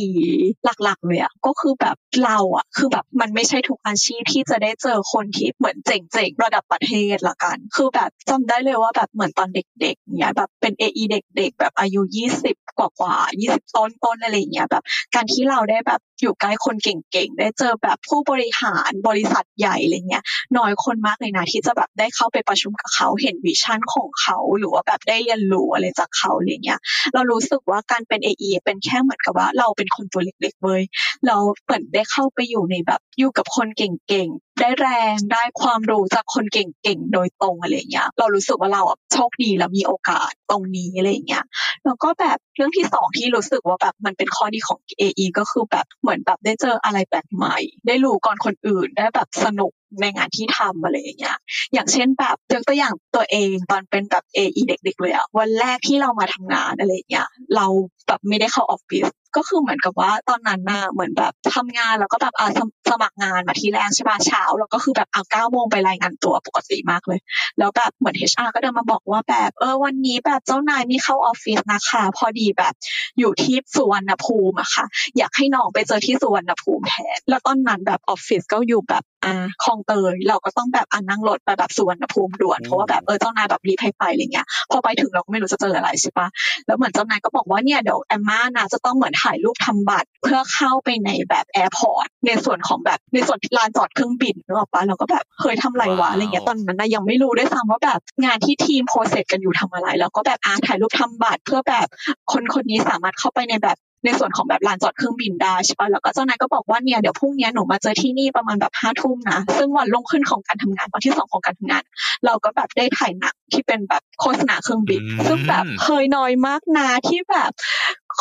[0.83, 12.01] หลักๆเลยอะก็คือแบบเราอะคือแบบมันไม่ใช่ทุกอาชีพที่จะได้เจอคนที่เหมือนเจ๋งๆระดับประเทศละกัน คือแบบจำได้เลยว่าแบบเหมือนตอนเด็กๆเนี่ยแบบเป็น AE เด็ก ๆ แบบอายุ
[12.41, 20.25] 20 กว่าๆ20ต้นต้นๆอะไรอย่างเงี้ยแบบ การที่เราได้แบบอยู่ใกล้คนเก่งๆ ได้เจอแบบผู้บริหารบริษัทใหญ่อะไรเงี้ย
[20.59, 26.81] น้อยคนมากเลยนะที่จะแบบได้เข้าไปประชุมกับเขาเห็นวิชั่นของเขาหรือว่าแบบได้เรียนรู้อะไรจากเขาอะไรเงี้ย
[27.15, 30.83] เรารู้สึกว่าการเป็น AE เป็นแค่เหมือนกับว่าเราเป็นคนตัวเล็กๆเว้ย
[31.27, 41.45] เราเหมือนได้เข้าไปอยู่ในแบบอยู่กับคนเก่งๆ ได้แรงได้ความรู้จากคนเก่งๆ โดยตรงอะไรเงี้ย เรารู้สึกว่าเราโชคดีแล้วมีโอกาสตรงนี้อะไรเงี้ย
[41.85, 51.37] แล้วก็แบบเรื่องที่สองที่รู้สึกว่าแบบมันเป็นข้อดีของ AE ก็คือแบบเหมือนแบบได้เจออะไรแปลกใหม่ ได้รู้ก่อนคนอื่นได้แบบสนุกในงานที่ทำอะไรอย่างเงี้ย
[51.73, 57.67] อย่างเช่นแบบยกตัวอย่างตัวเองตอนเป็นแบบ AE เด็ก ๆ เลยอะวันแรกที่เรามาทำงานอะไรอย่างเงี้ย เรา
[58.07, 62.51] แบบไม่ได้เข้าออฟฟิศ ก็คือเหมือนกับว่าตอนนั้นน่ะเหมือนแบบทำงานแล้วก็แบบอ่า
[62.91, 67.21] สมัครงานมาทีแรกใช่ป่ะเช้าแล้วก็คือแบบเอาเก้าโมงไปรายงานตัวปกติมากเลย
[67.59, 72.75] แล้วแบบเหมือน HR ก็เดินมาบอกว่าแบบเออวันนี้แบบเจ้านายไม่เข้าออฟฟิศนะคะ พอดีแบบ
[73.19, 74.85] อยู่ที่สุวรรณภูมิอะค่ะ
[75.19, 86.27] อยากให้น้องไปเจอที่สุวรรณภูมิแทนแล้วตอนนั้นแบบออฟฟิศก็อยู่แบบ อ่าคลองเตยเราก็ต้องแบบอ่านั่งรถไปแบบสุวรรณภูมิด่วนเพราะว่าแบบเออเจ้านายแบบรีบให้ไปอะไรเงี้ยพอไปถึงเราก็ไม่รู้จะเจออะไรใช่ปะ
[86.67, 101.87] แล้วเหมือนเจ้านายก็บอกว่าเนี่ยเดี๋ยวแอมมานะจะต้องเหมือนถ่ายรูปทำบัตรเพื่อเข้าไปในแบบ airport ในส่วนของแบบในส่วนลานจอดเครื่องบินนึกออกปะเราก็แบบเคยทำไรวะอะไรเงี้ยตอนนั้นนะยังไม่รู้ด้วยซ้ำว่าแบบงานที่ทีม process กันอยู่ทำอะไร แล้วก็แบบอ่าถ่ายรูปทำบัตรเพื่อแบบ
[102.33, 111.83] คนคนนี้สามารถเข้าไปในแบบ ในส่วนของแบบลานจอดเครื่องบินได้ใช่ปะแล้วก็เจ้านายก็บอกว่าเนี่ยเดี๋ยวพรุ่งนี้หนูมาเจอที่นี่ประมาณแบบห้าทุ่มนะ ซึ่งวันรุ่งขึ้นของการทำงานวันที่สองของการทำงาน
[112.27, 117.51] เราก็แบบได้ถ่ายหนังที่เป็นแบบโฆษณาเครื่องบินอืมซึ่งแบบเคยน้อยมากนะที่แบบ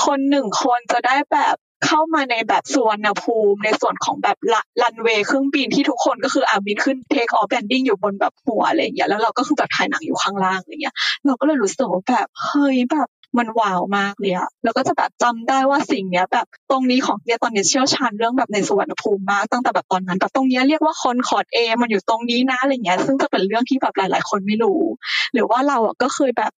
[0.05, 1.55] คนหนึ่งคนจะได้แบบ
[1.87, 4.37] เข้ามาในแบบสุวรรณภูมิ ในส่วนของแบบ
[4.81, 24.79] รันเวย์เครื่องบินที่ทุกคนก็คืออาบินขึ้น take off landing อยู่บนแบบหัวอะไรอย่างเงี้ยแล้วเราก็คือแบบถ่ายหนังอยู่ข้างล่างอะไรเงี้ยเราก็เลยรู้สึกว่าแบบเฮ้ยแบบ มันว้าวมากเลยอะแล้วก็จะแบบจำได้ว่าสิ่งเนี้ย แบบตรงนี้ของเนี่ยตอนเนี้ยเชี่ยวชาญเรื่องแบบในสุวรรณภูมิมากตั้งแต่แบบตอนนั้นแบบตรงเนี้ยเรียกว่า concourse A มันอยู่ตรงนี้นะอะไรเงี้ย ซึ่งจะเป็นเรื่องที่แบบหลาย ๆ คนไม่รู้
[25.33, 26.51] หรือว่าเราอะก็เคยแบบ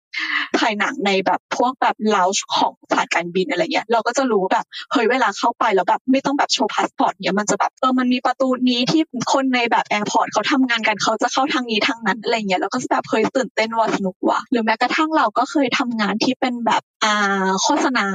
[0.59, 9.01] ถ่ายหนังในแบบพวกแบบลาวของสายการบินอะไรเงี้ยเราก็จะรู้แบบเฮ้ยเวลาเข้าไปแล้วแบบไม่ต้องแบบโชว์พาสปอร์ตเนี้ยมันจะแบบเออมันมีประตูนี้ที่
[9.33, 18.05] คนในแบบ airport เขาทำงานกันเขาจะเข้าทางนี้ทางนั้นอะไรเงี้ยแล้วก็แบบเคยตื่นเต้นว่าสนุกว่ะหรือแม้กระทั่งเราก็เคยทำงานที่เป็นแบบอ่าโฆษณา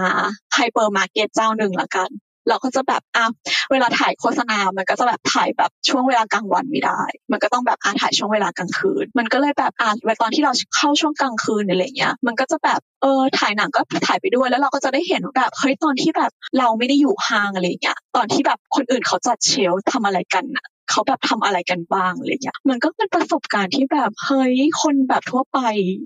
[0.55, 2.11] ไฮเปอร์มาร์เก็ตเจ้าหนึ่งละกัน
[2.49, 3.25] เราก็จะแบบอะ
[3.73, 9.91] เวลาถ่ายโฆษณา มันก็จะแบบถ่ายแบบช่วงเวลากลางวันไม่ได้ มันก็ต้องแบบอะถ่ายช่วงเวลากลางคืน มันก็เลยแบบอะ
[10.23, 25.59] ตอนที่เราเข้าช่วงกลางคืนอะไรเงี้ย มันก็จะแบบเออถ่ายหนังก็ถ่ายไปด้วยแล้วเราก็จะได้เห็นแบบเฮ้ยตอนที่แบบเราไม่ได้อยู่ห้างอะไรเงี้ยตอนที่แบบคนอื่นเขาจัดเชลฟ์ทำอะไรกันอะ เขาแบบทำอะไรกันบ้างอะไรเงี้ยมันก็เป็นประสบการณ์ที่แบบเฮ้ยคนแบบทั่วไป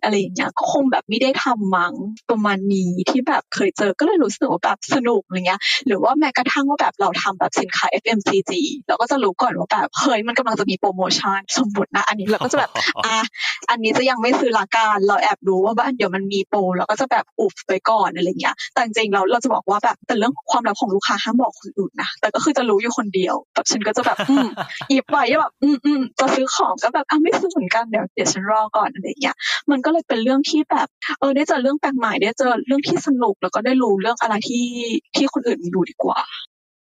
[0.03, 1.95] อะไรอย่างเงี้ยก็คงแบบไม่ได้ทำมั้ง
[2.31, 8.53] ประมาณนี้ที่แบบเคยเจอก็เลยรู้สึกว่าแบบสนุกอะไรเงี้ยหรือว่าแม้กระทั่งว่าแบบเราทำแบบสินค้า FMCG
[8.89, 12.71] เราก็จะรู้ก่อนว่าแบบเฮ้ยมันกำลังจะมีโปรโมชั่นสมมตินะอันนี้เราก็จะแบบ
[13.07, 13.19] อะ
[13.71, 24.19] อันนี้จะยังไม่ซื้อละกันเราแอบรู้ว่าบ้านเดี๋ยวมันมีโปรเราก็จะแบบอุบไปก่อนอะไรเงี้ยแต่จริงเราเราจะบอกว่าแบบแต่เรื่องความลับของลูกค้าห้ามบอกคนอื่นนะแต่ก็คือจะรู้อยู่คนเดียวแบบฉันก็จะแบบ
[24.81, 29.37] อืมหยิบไว้แบบอืมอืมจะซื้อของก็แบบอะไม่ซื้อเหมือนกันเดี๋ยวเดี๋ยวฉันรอก่อนอะไรเงี้ย
[29.71, 30.89] มันก็เลยเป็นเรื่องที่แบบ
[31.21, 34.67] เออได้เจอเรื่องแปลกใหม่ได้เจอเรื่องที่สนุกแล้วก็ได้รู้เรื่องอะไรที่
[35.17, 36.21] ที่คนอื่นไม่รู้ดีกว่า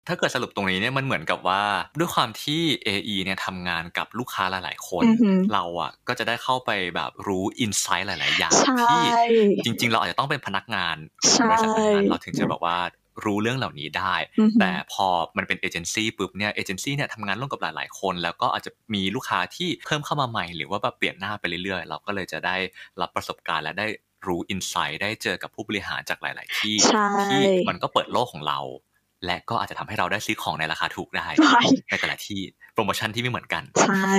[0.08, 1.62] ถ้าเกิดสรุปตรงนี้เนี่ยมันเหมือนกับว่า
[1.98, 9.02] ด้วยความที่ AE เนี่ยทำงานกับลูกค้าหลาย ๆ คนอือหือเราอะก็จะได้เข้าไปแบบรู้อินไซต์หลาย ๆ อย่างใช่ที่
[9.64, 12.78] จริง ๆ เราอาจจะต้องเป็นพนักงานของบริษัทนั้นๆเราถึงจะแบบว่า
[13.24, 22.56] รู้เรื่องเหล่านี้ได้อือหือแต่พอมันเป็นเอเจนซี่ปุ๊บเนี่ยเอเจนซี่เนี่ยทำงานร่วมกับหลาย ๆ คน แล้วก็อาจจะมีลูกค้าที่เพิ่มเข้ามาใหม่ หรือว่าแบบเปลี่ยนหน้าไปเรื่อย ๆ เราก็เลยจะได้
[23.00, 23.86] รับประสบการณ์และได้
[24.26, 28.60] รู้อินไซต์ได้เจอกับผู้บริหารจากหลาย ๆ ที่ใช่ที่มันก็เปิดโลกของเรา
[29.26, 32.40] และก็อาจจะทำให้เราได้ซื้อของในราคาถูกได้ใช่ในแต่ละที่
[32.74, 34.14] โปรโมชั่นที่ไม่เหมือนกัน ใช่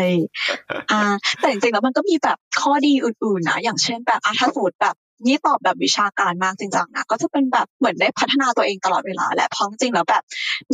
[0.91, 1.01] อ่า
[1.39, 4.95] แต่จริงๆแล้วมันก็มีแบบข้อดีอื่นๆนะอย่างเช่นแบบอะถ้าสมมติแบบ
[5.27, 10.23] นี่ตอบแบบวิชาการมากจริงจังนะก็จะเป็นแบบเหมือนได้พัฒนาตัวเองตลอดเวลาแหละเพราะจริงแล้วแบบ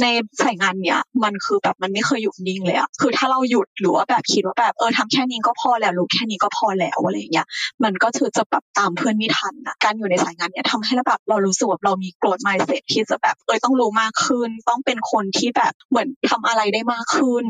[0.01, 0.05] ใน
[0.41, 7.47] สายงานเนี้ยมันคือแบบมันไม่เคยหยุดนิ่งเลยอะคือถ้าเราหยุดหรือว่าแบบคิดว่าแบบเออทำแค่นี้ก็พอแล้วรู้แค่นี้ก็พอแล้วอะไรเงี้ย
[7.83, 17.45] มันก็คือจะแบบตามเพื่อนไม่ทันนะการอยู่ในสายงานเนี้ยทำให้เราแบบเรารู้สึกว่าเรามีโกรธ mindset ที่จะแบบเออต้องรู้มากขึ้น ต้องเป็นคนที่แบบเหมือนทำอะไรได้มากขึ้น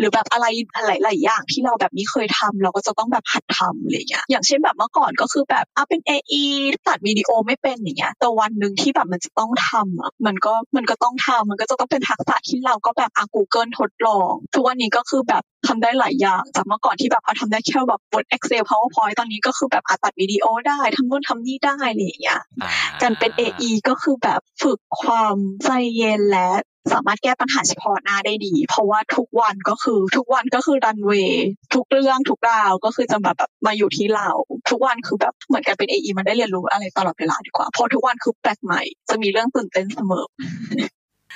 [0.00, 0.46] หรือแบบอะไร
[0.86, 6.44] หลายๆอย่างที่เราแบบไม่เคยทำเราก็จะต้องแบบหัดทำอะไรเงี้ยอย่างเช่นแบบเมื่อก่อนก็คือแบบอะเป็น AE
[6.88, 26.50] ตัดวิดีโอไม่เป็นอย่างเงี้ยแต่วันหนึ่งที่แบบมันจะต้องทำอะมันก็มันก็ต้องทำมันก็จะต้องเป็นทักษะที่เราก็แบบอะ Google ทดลอง ทุกวันนี้ก็คือแบบทำได้หลายอย่างจากเมื่อก่อนที่แบบเอาทำได้แค่แบบ Word Excel PowerPoint ตอนนี้ก็คือแบบอะตัดวิดีโอได้ทำนู่นทำนี่ได้อะไรอย่างเงี้ยอ่าการเป็น AE ก็คือแบบฝึกความใจเย็นและ
[26.92, 34.28] สามารถแก้ปัญหาเฉพาะหน้าได้ดี เพราะว่าทุกวันก็คือทุกวันก็คือรันเวย์ทุกเรื่องทุกราวก็คือจะแบบแบบมาอยู่ที่เรา
[34.70, 40.24] ทุกวันคือแบบเหมือนกันเป็นเอมันได้เรียนรู้อะไรตลอดเวลาดีกว่าเพราะทุกวันคือแปลกใหม่ จะมีเรื่องตื่นเต้นเสมอ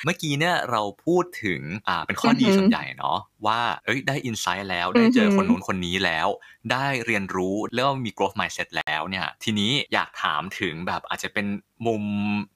[0.05, 6.29] เมื่อกี้เนี่ยเราพูดถึงอ่าเป็นข้อดีอือหือส่วนใหญ่เนาะว่าเอ้ยได้อินไซต์แล้วได้เจอออหือคนนู้นคนนี้แล้ว
[6.73, 11.47] ได้เรียนรู้แล้วมี growth mindset แล้วเนี่ยทีนี้อยากถามถึงแบบอาจจะเป็น
[11.87, 12.03] มุม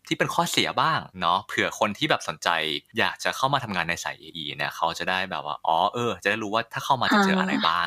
[0.09, 2.49] ที่เป็นข้อเสียบ้างเนาะเผื่อคนที่แบบสนใจ
[2.99, 7.87] อยากจะเข้ามาทำงานในสาย AE เนี่ยเขาจะได้แบบว่าอ๋อเออ จะได้รู้ว่าถ้าเข้ามาจะเจออะไรบ้าง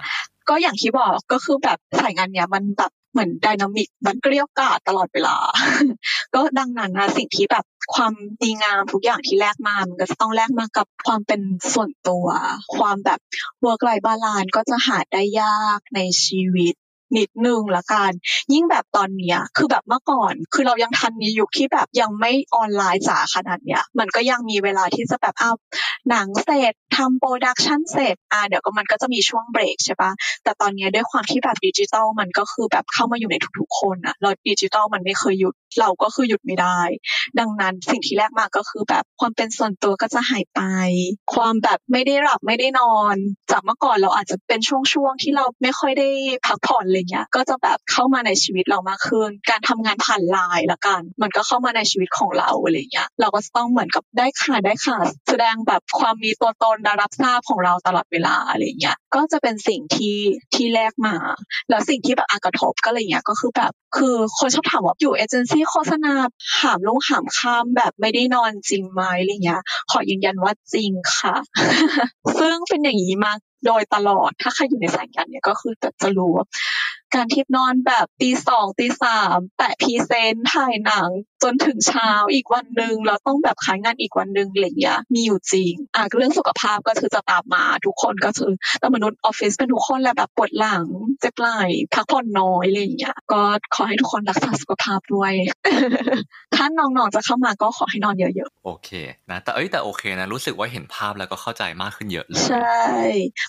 [0.50, 5.36] ก็อย่างที่บอกก็คือแบบสายงานเนี้ยมันแบบ เหมือนดินามิกมันเกลี้ยกล่อมตลอดเวลา
[6.34, 11.42] ก็ดังนั้นนะสิ่งที่แบบความดีงามทุกอย่างที่แลกมา มันก็จะต้องแลกมากับความเป็น
[11.74, 12.28] ส่วนตัว
[12.76, 13.20] ความแบบ
[13.66, 16.76] work life balance ก็จะหาได้ยากในชีวิต
[17.18, 18.12] นิดนึงละกัน
[18.54, 25.52] ยิ่งแบบตอนเนี้ยคือแบบเมื่อก่อน คือเรายังทันในยุคที่แบบยังไม่ออนไลน์จ๋าขนาดเนี้ย มันก็ยังมีเวลาที่จะแบบเอา
[26.10, 30.12] หนังเสร็จทำ production เสร็จอ่าเดี๋ยวก็มันก็จะมีช่วงเบรกใช่ปะ
[30.44, 36.80] แต่ตอนนี้ด้วยความที่แบบดิจิตอลมันก็คือแบบเข้ามาอยู่ในทุกๆคนอะแล้วดิจิตอลมันไม่เคยหยุดเราก็คือหยุดไม่ได้
[37.40, 40.62] ดังนั้นสิ่งที่แรกมาก็คือแบบความเป็นส่วนตัวก็จะหายไป
[41.34, 43.16] ความแบบไม่ได้หลับไม่ได้นอน
[43.52, 46.10] จากเมื่อก่อนเราอาจจะเป็นช่วงๆที่เราไม่ค่อยได้
[46.46, 54.98] พักผ่อนอะไรเงี้ย ก็จะแบบเข้ามาในชีวิตเรามากขึ้น การทำงานผ่านไลน์ละกัน มันก็เข้ามาในชีวิตของเราอะไรเงี้ย เราก็ต้องเหมือนกับได้ข่าได้ข่า
[55.30, 60.18] แสดงแบบความมีตัวตนรับทราบของเราตลอดเวลาอะไรเงี้ย ก็จะเป็นสิ่งที่
[60.56, 61.16] ที่แรกมา
[61.70, 66.14] แล้วสิ่งที่แบบอากระทบก็อะไรเงี้ยก็คือแบบคือคนชอบถามว่าอยู่เอเจนซี่โฆษณา
[66.60, 69.62] หามรุ่งหามค่ำแบบไม่ได้นอนจริงไหมอะไรเงี้ย
[69.92, 71.36] ขอยืนยันว่าจริงค่ะ
[72.40, 73.34] ซึ่งเป็นอย่างนี้มา
[73.66, 76.34] โดยตลอดถ้าใครอยู่ในสายงานเนี่ยก็คือจะรู้
[77.16, 81.10] การที่นอนแบบตีสองตีสามแปะ present ถ่ายหนัง
[81.44, 90.86] จนถึงเช้าอีกวันหนึ่งเราต้องแบบขายงานอีกวันหนึ่งอะไรเงี้ยมีอยู่จริงอะเรื่องสุขภาพก็คือจะตามมาทุกคนก็คือแต่มนุษย์ออฟฟิศเป็นทุกคนแหละแบบปวดหลัง
[91.20, 91.62] เจ็บไหล่
[91.94, 93.42] พักผ่อนน้อยอะไรอย่างเงี้ยก็
[93.76, 95.34] ขอให้ทุกคนรักษาสุขภาพด้วย
[96.56, 98.90] ถ้าน้องๆจะเข้ามาก็ขอให้นอนเยอะๆโอเค
[99.32, 102.82] นะแต่เอ้ยแต่โอเคนะรู้สึกว่าเห็นภาพแล้วก็เข้าใจมากขึ้นเยอะเลยใช่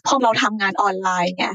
[0.07, 1.47] พอเราทำงานออนไลน์ไง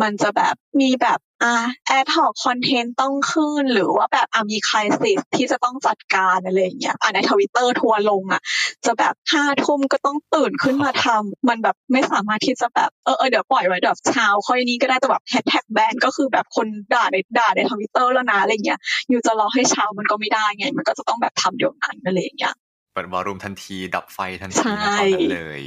[0.00, 1.54] มันจะแบบมีแบบ อ่า
[1.86, 8.40] ad hoc content ต้องขึ้น หรือว่าแบบอะมี crisis ที่จะต้องจัดการอะไรอย่างเงี้ยอะในทวิตเตอร์ทัวร์ลงอะ
[8.86, 18.78] จะแบบห้าทุ่มก็ต้องตื่นขึ้นมาทำมันแบบไม่สามารถที่จะแบบเออเออเดี๋ยวปล่อยไว้แบบเช้าค่อยนี้ก็ได้แต่แบบแฮชแท็กแบนก็คือแบบคนด่าในด่าในทวิตเตอร์แล้วนะอะไรเงี้ย
[19.08, 22.54] อยู่จะรอให้เช้ามันก็ไม่ได้ไง มันก็จะต้องแบบทำเดี๋ยวนั้นอะไรอย่างเงี้ย
[22.92, 25.62] เปิดวอลลุ่มทันที ดับไฟทันใช่ทีนะตอนนั้นเลย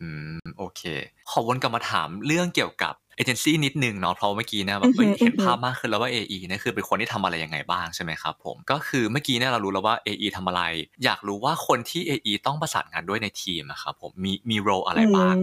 [0.00, 0.82] อืม โอเค
[1.30, 10.62] ขอวนกลับมาถามเรื่องเกี่ยวกับ เอเจนซี่นิดนึงเนาะเพราะเมื่อกี้เนี่ยแบบเห็นภาพมากขึ้นแล้วว่า AE เนี่ยคือเป็นคนที่ทำอะไรยังไงบ้างใช่ไหมครับผมก็คือเมื่อกี้เนี่ยเรารู้แล้วว่า AE ทำอะไร
[11.04, 15.34] อยากรู้ว่าคนที่ AE ต้องประสานงานด้วยในทีมอะครับผมมีมีโรอะไรบ้าง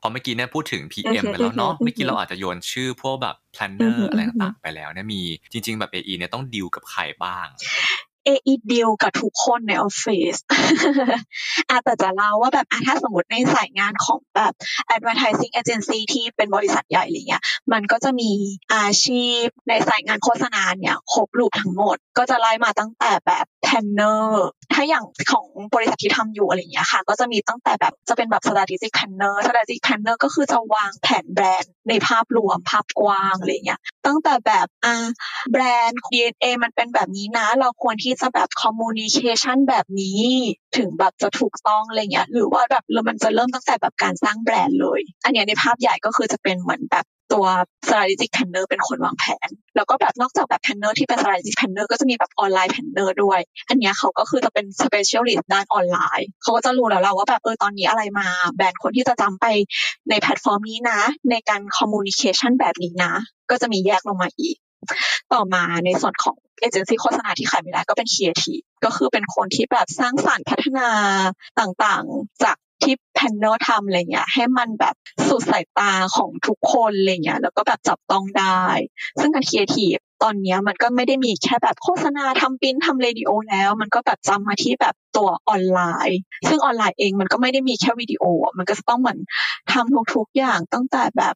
[0.00, 5.22] พอเมื่อกี้เนี่ยพูดถึง PM ไปแล้วเนาะเมื่อกี้เราอาจจะโยนชื่อพวกแบบ planner อะไรต่างๆไปแล้วเนี่ยมี
[5.52, 7.46] จริง ๆ แบบ AE เนี่ยต้องดีลกับใครบ้าง
[8.24, 10.36] AE deal กับทุกคนในออฟฟิศ
[11.70, 14.52] อาแต่จะเล่าว่าแบบถ้าสมมติในสายงานของแบบ
[14.94, 18.30] advertising agency ที่เป็นบริษัทใหญ่อะไรเงี้ย มันก็จะมี
[18.74, 35.06] อาชีพในสายงานโฆษณาเนี่ยครบ loop ทั้งหมด ก็จะไล่มาตั้งแต่แบบ planner ถ้าอย่างของบริษัทที่ทำอยู่อะไรเงี้ยค่ะ ก็จะมีตั้งแต่แบบจะเป็นแบบ strategic planner strategic planner ก็คือจะวางแผนแบรนด์ในภาพรวมภาพกว้างอะไรเงี้ย ตั้งแต่แบบอ่า
[35.52, 40.20] แบรนด์ DNA มันเป็นแบบนี้นะ เราควรที่ที่จะแบบคอมมูนิเคชันแบบนี้
[40.76, 47.46] ถึงแบบจะถูกต้องอะไรเงี้ยหรือว่าแบบมันจะเริ่มตั้งแต่แบบการสร้างแบรนด์เลย อันนี้ในภาพใหญ่ก็คือจะเป็นเหมือนแบบตัว
[47.86, 59.46] strategic planner เป็นคนวางแผน แล้วก็แบบนอกจากแบบ planner ที่เป็น strategic planner ก็จะมีแบบออนไลน์ planner ด้วย อันนี้เขาก็คือจะเป็น specialist ด้านออนไลน์ เขาก็จะรู้แล้วเราว่าแบบเออตอนนี้อะไรมาแบรนด์คนที่จะจำไป
[60.10, 63.12] ในแพลตฟอร์มนี้นะ ในการ communication แบบนี้นะ
[63.50, 64.56] ก็จะมีแยกลงมาอีก
[65.32, 70.88] ต่อมาในส่วนของเอเจนซี่โฆษณาที่ขาดไม่ได้ก็เป็นครีเอทีฟก็คือเป็นคนที่แบบสร้างสรรค์พัฒนา
[71.60, 74.94] ต่างๆ จากที่ planner ทำอะไรเงี้ยให้มันแบบ
[75.28, 78.62] สู่สายตาของทุกคนอะไรเงี้ยแล้วก็แบบจับต้องได้
[79.20, 86.18] ซึ่งการครีเอทีฟตอนนี้มันก็ไม่ได้มีแค่แบบโฆษณาทำปิ้นทำเรดิโอแล้ว มันก็แบบจำมาที่แบบตัวออนไลน์
[86.48, 88.24] ซึ่งออนไลน์เองมันก็ไม่ได้มีแค่วิดีโอ
[88.58, 89.18] มันก็ต้องเหมือน
[89.72, 91.34] ทำทุกๆอย่างตั้งแต่แบบ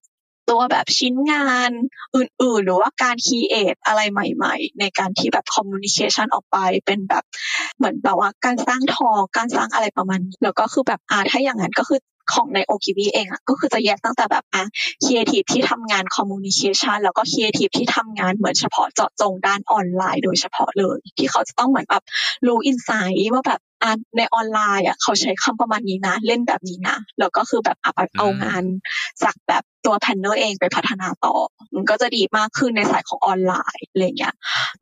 [0.51, 1.71] ตัวแบบชิ้นงาน
[2.17, 7.25] อื่น ๆ หรือว่าการ create อะไรใหม่ ๆ ในการที่แบบ communication ออกไปเป็นแบบ
[7.77, 12.01] เหมือนแบบว่าการสร้างทอการสร้างอะไรประมาณนี้แล้วก็คือแบบอาถ้าอย่างนั้นก็คือ
[12.33, 14.65] ของในโอคิวีเองอะก็คือจะแยกตั้งแต่แบบอะ
[15.05, 22.05] ครีเอทีฟที่ทำงาน communication แล้วก็ครีเอทีฟที่ทำงานเหมือนเฉพาะเจาะจงด้านออนไลน์โดยเฉพาะเลย ที่เขาจะต้องเหมือนแบบ
[22.47, 23.87] รู้ insight ว่าแบบอ
[24.17, 27.77] ในออนไลน์อะเขาใช้คำประมาณนี้นะ เล่นแบบนี้นะแล้วก็คือแบบ
[28.19, 28.63] เอางาน
[29.23, 31.35] จากแบบตัว planner เองไปพัฒนาต่อ
[31.75, 34.35] มันก็จะดีมากขึ้นในสายของออนไลน์อะไรเงี้ย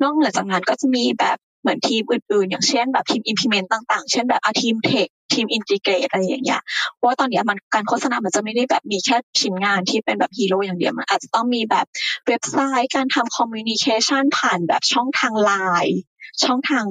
[0.02, 6.62] นอกเหนือจากนั้นก็จะมีแบบ เหมือนทีมอื่นๆ อย่างเช่นแบบทีม implement ต่างๆ เช่นแบบอาทีม techทีม integrate อะไรอย่างเงี้ย
[6.94, 11.87] เพราะว่าตอนนี้มันการโฆษณามันจะไม่ได้แบบมีแค่ชิ้นงานที่เป็นแบบฮีโร่อย่างเดียว มันอาจจะต้องมีแบบ
[12.27, 15.53] เว็บไซต์การทำ communication ผ่านแบบช่องทางไล
[15.85, 15.98] น์
[16.44, 16.85] ช่องทาง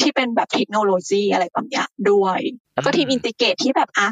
[0.00, 2.40] ที่เป็นแบบเทคโนโลยีอะไรแบบนี้ด้วย
[2.74, 4.08] แล้วก็ทีม integrate ที่แบบอะ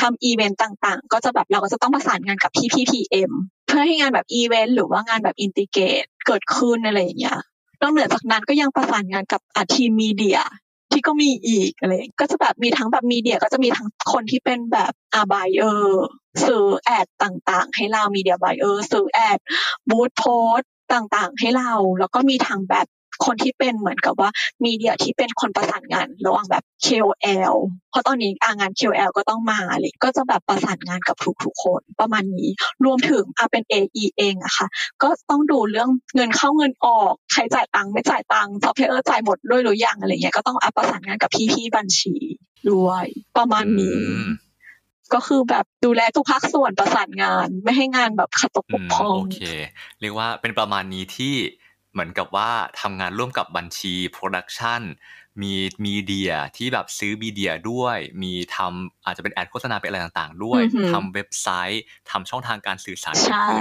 [0.00, 3.32] ทำอีเวนต์ต่างๆ ก็จะแบบเราก็จะต้องประสานงานกับพี่ PPM
[3.66, 7.38] เพื่อให้งานแบบอีเวนต์หรือว่างานแบบ integrate เกิดขึ้นอะไรอย่างเงี้ย
[7.82, 10.40] นอกเหนือจากนั้นก็ยังประสานงานกับอาทีม media
[10.92, 16.06] ที่ก็มีอีกอะไรก็จะแบบมีทั้งแบบมีเดียก็จะมีทั้งคนที่เป็นแบบอาบายเออร์
[16.46, 19.38] ซื้อแอดต่างๆ ให้เรามีเดียบายเออร์ซื้อแอด
[19.90, 20.24] บูธโพ
[20.56, 20.58] ส
[20.92, 22.86] ต่างๆ ให้เรา แล้วก็มีทางแบบ
[23.24, 24.30] คนที่เป็นเหมือนกับว่า
[24.64, 27.54] มีเดียที่เป็นคนประสานงานระหว่างแบบ KOL
[27.90, 32.50] เพราะตอนนี้อางาน KOL ก็ต้องมาเลยก็จะแบบประสานงานกับทุกๆคนประมาณนี้
[32.84, 34.66] รวมถึงอาเป็น AE เองอะค่ะ
[35.02, 42.14] ก็ต้องดูเรื่องเงินเข้าเงินออกใครจ่ายตังค์ไม่จ่ายตังค์ซัพพลายเออร์จ่ายหมดด้วยหรือยังอะไรเงี้ยก็ต้องอาประสานงานกับพี่ๆบัญชี
[42.70, 43.04] ด้วย
[43.36, 43.98] ประมาณนี้
[45.14, 49.40] ก็คือแบบดูแลทุกภาคส่วนประสานงาน ไม่ให้งานแบบขัดตกบกพร่องโอเค
[50.00, 51.34] เรียกว่าเป็นประมาณนี้ที่
[51.98, 54.82] เหมือนกับว่าทำงานร่วมกับบัญชี production
[55.42, 60.60] มี media ที่แบบซื้อ media ด้วย มีทำอาจจะเป็น ad โฆษณาเป็นอะไรต่างๆ ด้วย
[60.92, 63.14] ทำเว็บไซต์ทำช่องทางการสื่อสาร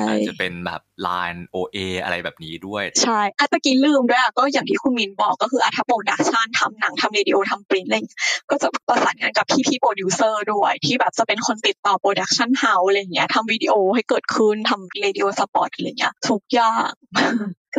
[0.08, 7.98] อาจจะเป็นแบบ Line OA อะไรแบบนี้ด้วย ใช่อะตะกี้ลืมด้วยอะก็อย่างที่คุณมินบอกก็คืออัท production ทำหนังทำเรดิโอทำปริ้นอะไร
[8.50, 16.92] ก็จะประสานงานกับพี่พี่โปรดิวเซอร์ด้วย ที่แบบจะเป็นคนติดต่อ production house อะไรเงี้ยทำวิดีโอให้เกิดขึ้นทำ radio spotอะไรเงี้ยทุกอย่าง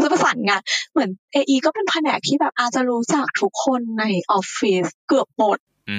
[0.03, 0.61] ก็จะประสานงาน
[0.93, 5.59] เหมือนเอก็เป็นแผนกที่แบบอาจจะรู้จักทุกคนในออฟฟิศเกือบหมด
[5.91, 5.99] อื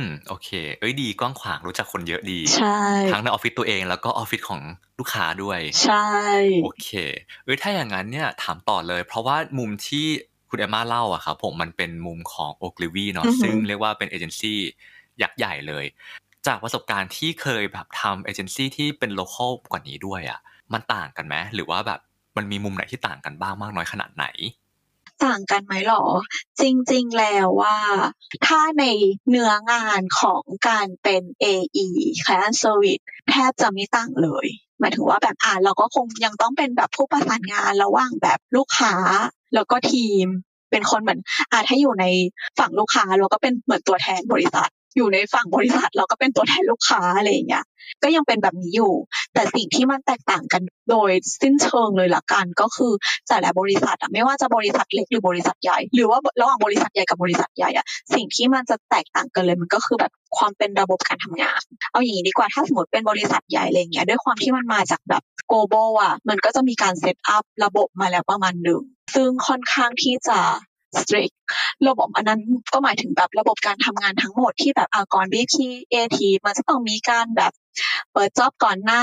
[0.00, 0.48] ม โอเค
[0.80, 2.80] เอ้ยดีกว้างขวางรู้จักคนเยอะดี ใช่
[3.12, 4.60] ทั้งในออฟฟิศตัวเองแล้วก็ออฟฟิศของ
[4.98, 6.08] ลูกค้าด้วย ใช่
[6.62, 6.88] โอเค
[7.44, 10.06] เอ้ยถ้าอย่างนั้นเนี่ยถามต่อเลย เพราะว่ามุมที่
[10.50, 14.58] คุณเอม่าเล่าอะครับผมมันเป็นมุมของ Ogilvy เนาะซึ่งเรียกว่าเป็นเอเจนซี่
[15.22, 15.84] ยักษ์ใหญ่เลย
[16.46, 20.40] จากประสบการณ์ที่เคยแบบทำเอเจนซี่ที่เป็น local กว่านี้ด้วยอะ
[20.72, 22.00] มันต่างกันไหมหรือว่าแบบ
[22.36, 24.26] มันมีมุมไหนที่ต่างกันบ้างมากน้อยขนาดไหน
[25.24, 26.04] ต่างกันไหมหรอ
[26.60, 27.76] จริง ๆ แล้วว่า
[28.46, 28.84] ถ้าใน
[29.28, 31.86] เนื้องานของการเป็น AE
[32.24, 34.46] Client Service แทบจะไม่ต่างเลย
[34.80, 38.94] หมายถึงว่าแบบอ่านเราก็คงยังต้องเป็นแบบผู้ประสานงานระหว่างแบบลูกค้า
[39.54, 40.26] แล้วก็ทีม
[40.70, 41.20] เป็นคนเหมือน
[41.50, 42.04] อ่าถ้าอยู่ใน
[42.58, 47.64] ฝั่งลูกค้าเราก็เป็นเหมือนตัวแทนบริษัท อยู่ในฝั่งบริษัทเราก็เป็นตัวแทนลูกค้าอะไรอย่างเงี้ย
[48.02, 48.92] ก็ยังเป็นแบบนี้อยู่
[49.34, 51.10] แต่สิ่งที่มันแตกต่างกันโดย
[51.42, 52.92] สิ้นเชิงเลยละกันก็คือ
[53.28, 68.82] แต่ละบริษัทอะไม่ว่าจะบริษัทเล็กหรือบริษัทใหญ่ หรือว่าระหว่างบริษัทใหญ่กับบริษัทใหญ่อะสิ่งที่มันจะแตกต่างกันเลยมันก็คือแบบความเป็นระบบการทำงาน เอาอย่างนี้ดีกว่าถ้าสมมติเป็นบริษัทใหญ่อะไรเงี้ยด้วยความที่มันมาจากแบบ global อะมันก็จะมีการ set up ระบบมาแล้วประมาณหนึ่ง
[69.14, 70.38] ซึ่งค่อนข้างที่จะ
[71.02, 71.34] strict
[71.88, 72.40] ระบบอันนั้น
[72.72, 77.52] ก็หมายถึงแบบระบบการทำงานทั้งหมดที่แบบอาก่อนบีพีเอทีมันจะต้องมีการแบบ
[78.12, 79.02] เปิด job ก่อนนะ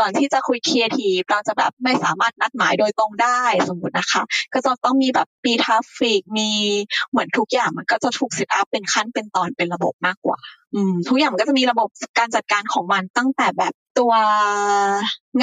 [0.00, 6.50] ก่อนที่จะคุยเคียทีเราจะแบบไม่สามารถนัดหมายโดยตรงได้สมมตินะคะ ก็จะต้องมีแบบมี traffic มี
[7.10, 10.38] เหมือนทุกอย่างมันก็จะถูก set up เป็นขั้นเป็นตอนเป็นระบบมากกว่า
[10.74, 14.12] อืมทุกอย่างมันก็จะมีระบบการจัดการของมันตั้งแต่แบบ ตัว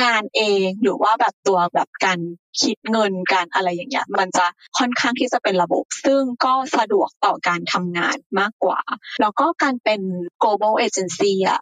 [0.02, 2.20] งานเองหรือว่าแบบตัวแบบการ
[2.62, 4.46] คิดเงินการอะไรอย่างเงี้ยมันจะ
[4.78, 8.80] ค่อนข้างที่จะเป็นระบบ ซึ่งก็สะดวกต่อการทำงานมากกว่า
[9.22, 10.02] แล้วก็การเป็น
[10.44, 11.62] global agency อะ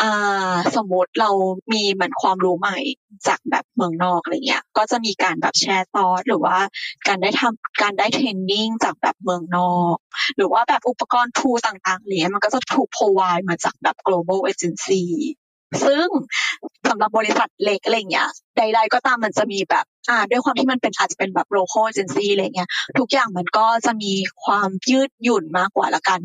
[0.00, 1.30] อ่าสมมติเรา
[1.72, 2.78] มีเหมือนความรู้ใหม่
[3.28, 6.58] จากแบบเมืองนอกอะไรเงี้ยก็จะมีการแบบแชร์ซอสหรือว่า
[7.06, 9.96] การได้ทำการได้เทรนนิ่งจากแบบเมืองนอก
[10.36, 15.04] หรือว่าแบบอุปกรณ์ทูต่างๆเลยมันก็จะถูก provide มาจากแบบ global agency
[15.84, 16.06] ซึ่ง
[16.88, 24.12] สำหรับบริษัทเล็กอะไรเงี้ยใดๆก็ตามมันจะมีแบบอ่าด้วยความที่มันเป็นอาจจะเป็นแบบ local agency อะไรเงี้ยทุกอย่างมันก็จะมี
[24.44, 26.20] ความยืดหยุ่นมากกว่าละกัน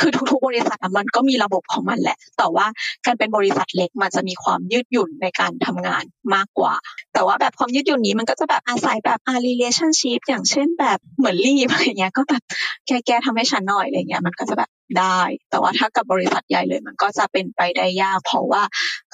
[0.00, 2.66] คือทุกๆบริษัทมันก็มีระบบของมันแหละ แต่ว่า
[3.06, 6.74] การเป็นบริษัทเล็กมันจะมีความยืดหยุ่นในการทำงานมากกว่า
[7.12, 12.42] แต่ว่าแบบความยืดหยุ่นนี้มันก็จะแบบอาศัยแบบอา relationship อย่างเช่นแบบเหมือนรีบอะไรเงี้ยก็แบบ
[12.86, 15.20] แกแกทำให้ฉันหน่อยอะไรเงี้ยมันก็จะแบบ ได้
[15.50, 18.62] แต่ว่าถ้ากับบริษัทใหญ่เลยมันก็จะเป็นไปได้ยาก เพราะว่า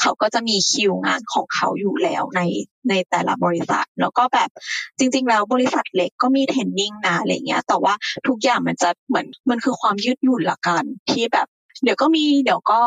[0.00, 2.42] เขาก็จะมีคิวงานของเขาอยู่แล้วใน
[2.90, 4.50] ในแต่ละบริษัท แล้วก็แบบ
[4.98, 7.94] จริง ๆ แล้วบริษัทเล็กก็มี training นะอะไรเงี้ย แต่ว่า
[8.28, 11.48] ทุกอย่างมันจะเหมือนมันคือความยืดหยุ่นละกันที่แบบ
[11.84, 12.80] เดี๋ยวก็มีเดี๋ยวก็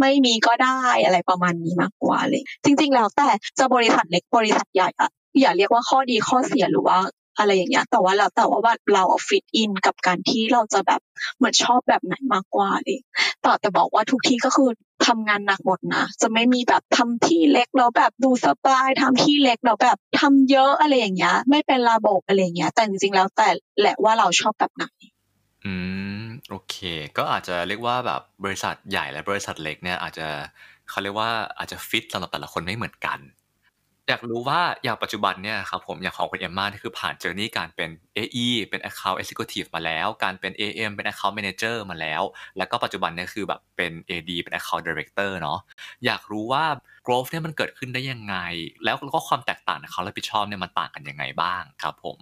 [0.00, 5.10] ไม่มีก็ได้อะไรประมาณนี้มากกว่าเลย จริง ๆ แล้วแต่จะบริษัทเล็กบริษัทใหญ่อะ
[5.40, 6.98] อย่าเรียกว่าข้อดีข้อเสียหรือว่า
[7.38, 11.00] อะไรอย่างเงี้ย แต่ว่าเราแต่ว่าเรา fit in กับการที่เราจะแบบ
[11.36, 13.00] เหมือนชอบแบบไหนมากกว่าเลย
[13.42, 14.70] แต่แต่บอกว่าทุกที่ก็คือ
[15.06, 23.48] ทำงานหนักหมดนะ จะไม่มีแบบทำที่เล็กแล้วแบบดูสบายทำที่เล็กแล้วแบบทำเยอะอะไรอย่างเงี้ย ไม่เป็นระบบอะไรอย่างเงี้ย แต่จริงๆแล้วแต่
[23.80, 24.84] แหละว่าเราชอบแบบไหน
[25.64, 25.74] อื
[26.20, 26.76] มโอเค
[27.18, 30.28] ก็อาจจะเรียกว่าแบบบริษัทใหญ่และบริษัทเล็กเนี่ยอาจจะ
[30.90, 33.18] เขาเรียกว่าอาจจะฟิตสำหรับแต่ละคนไม่เหมือนกัน
[34.08, 42.22] อยากรู้ว่าอย่างปัจจุบันเนี่ยครับผมอย่างของคุณเอมมาที่คือผ่านเจอร์นี่การเป็น AE เป็น Account Executive มาแล้ว การเป็น AM เป็น Account Manager มาแล้ว
[42.56, 45.58] แล้วก็ปัจจุบันเนี่ยคือแบบเป็น AD เป็น Account Director เนาะ
[46.04, 46.64] อยากรู้ว่า
[47.06, 48.36] growth เนี่ยมันเกิดขึ้นได้ยังไง
[48.84, 52.18] แล้วก็ความแตกต่างในเขารับผิดชอบเนี่ยมันต่างกันยังไงบ้างครับผม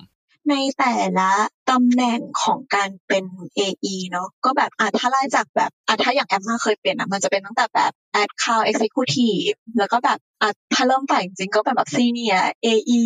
[0.50, 1.30] ในแต่ละ
[1.70, 3.24] ตำแหน่งของการเป็น
[3.58, 13.02] AE เนาะก็แบบอะถ้าไล่จากแบบอะถ้าอย่างแอมมาเคยเป็นอะมันจะเป็นตั้งแต่แบบ Account Executive แล้วก็แบบอะถ้าเริ่มไปจริงๆก็เป็นแบบ Senior AE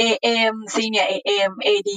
[0.00, 1.90] AM Senior AM AD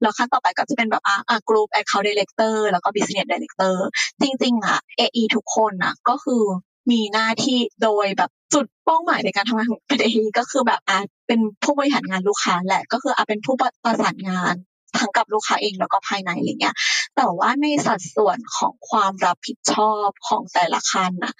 [0.00, 3.74] แล้วขั้นต่อไปก็จะเป็นแบบอะอะ Group Account Director แล้วก็ Business Director
[4.20, 6.42] จริงๆอะ AE ทุกคนอะก็คือ
[6.90, 14.54] มีหน้าที่โดยแบบจุดเป้าหมายในการทำงานของกันเอก็คือแบบอาเป็นผู้บริหารงานลูกค้าแหละก็คืออาเป็นผู้ประสานงาน
[14.98, 16.76] ทั้งกับลูกค้าเองแล้วก็ภายในอะไรเงี้ย
[17.16, 21.34] แต่ว่าในสัดส่วนของความรับผิดชอบของแต่ละคันน่ะ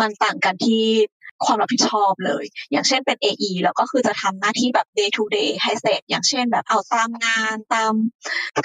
[0.00, 0.86] มันต่างกันที่
[1.44, 7.92] ความรับผิดชอบเลย อย่างเช่นเป็น AE แล้วก็คือจะทำหน้าที่แบบ day to day ให้เสร็จ อย่างเช่นแบบเอาตามงานตาม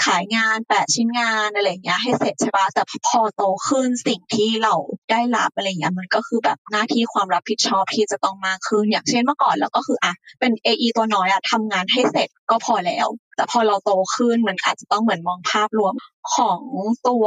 [0.05, 4.75] ขายงานแปะชิ้นงานอะไรเงี้ยให้เสร็จใช่ปะแต่พอโตขึ้นสิ่งที่เรา
[5.12, 15.93] ได้รับอะไรเงี้ยมันก็คือแบบหน้าที่ความรับผิดชอบที่จะต้องมากขึ้น อย่างเช่นเมื่อก่อนเราก็คืออะเป็น AE ตัวน้อยอะทำงานให้เสร็จก็พอแล้ว แต่พอเราโตขึ้นมันอาจจะต้องเหมือนมองภาพรวม
[16.36, 16.62] ของ
[17.08, 17.25] ตัว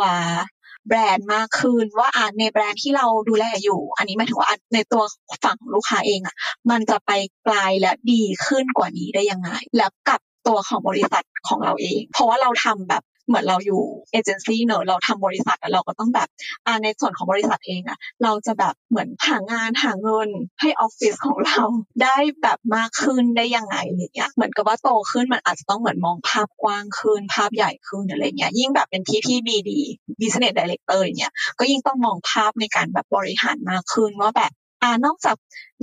[0.88, 5.02] แบรนด์มากขึ้นว่าอ่าในแบรนด์ที่เราดูแลอยู่ อันนี้หมายถึงว่าในตัว
[5.44, 6.36] ฝั่งลูกค้าเองอะ
[6.70, 7.10] มันจะไป
[7.44, 13.82] ไกลและดีขึ้นกว่านี้ได้ยังไง แล้วกับตัวของบริษัทของเราเอง เพราะว่าเราทำแบบ เหมือนเราอยู่
[14.12, 16.28] เอเจนซี่เนอะเราทำบริษัทเราก็ต้องแบบ
[16.66, 20.28] อ่าในส่วนของบริษัทเองอะเราจะแบบเหมือนหางานหาเงิน
[20.60, 21.62] ให้ออฟฟิศของเรา
[22.02, 35.36] ได้แบบมากขึ้นได้ยังไงอะไรเงี้ยเหมือนกับว่าโตขึ้นมันอาจจะต้องเหมือนมองภาพกว้างขึ้นภาพใหญ่ขึ้นอะไรเงี้ยยิ่งแบบเป็นที่พี่ BD business director เงี้ยก็ยิ่งต้องมองภาพในการแบบบริหารมากขึ้นว่าแบบอ่านอกจาก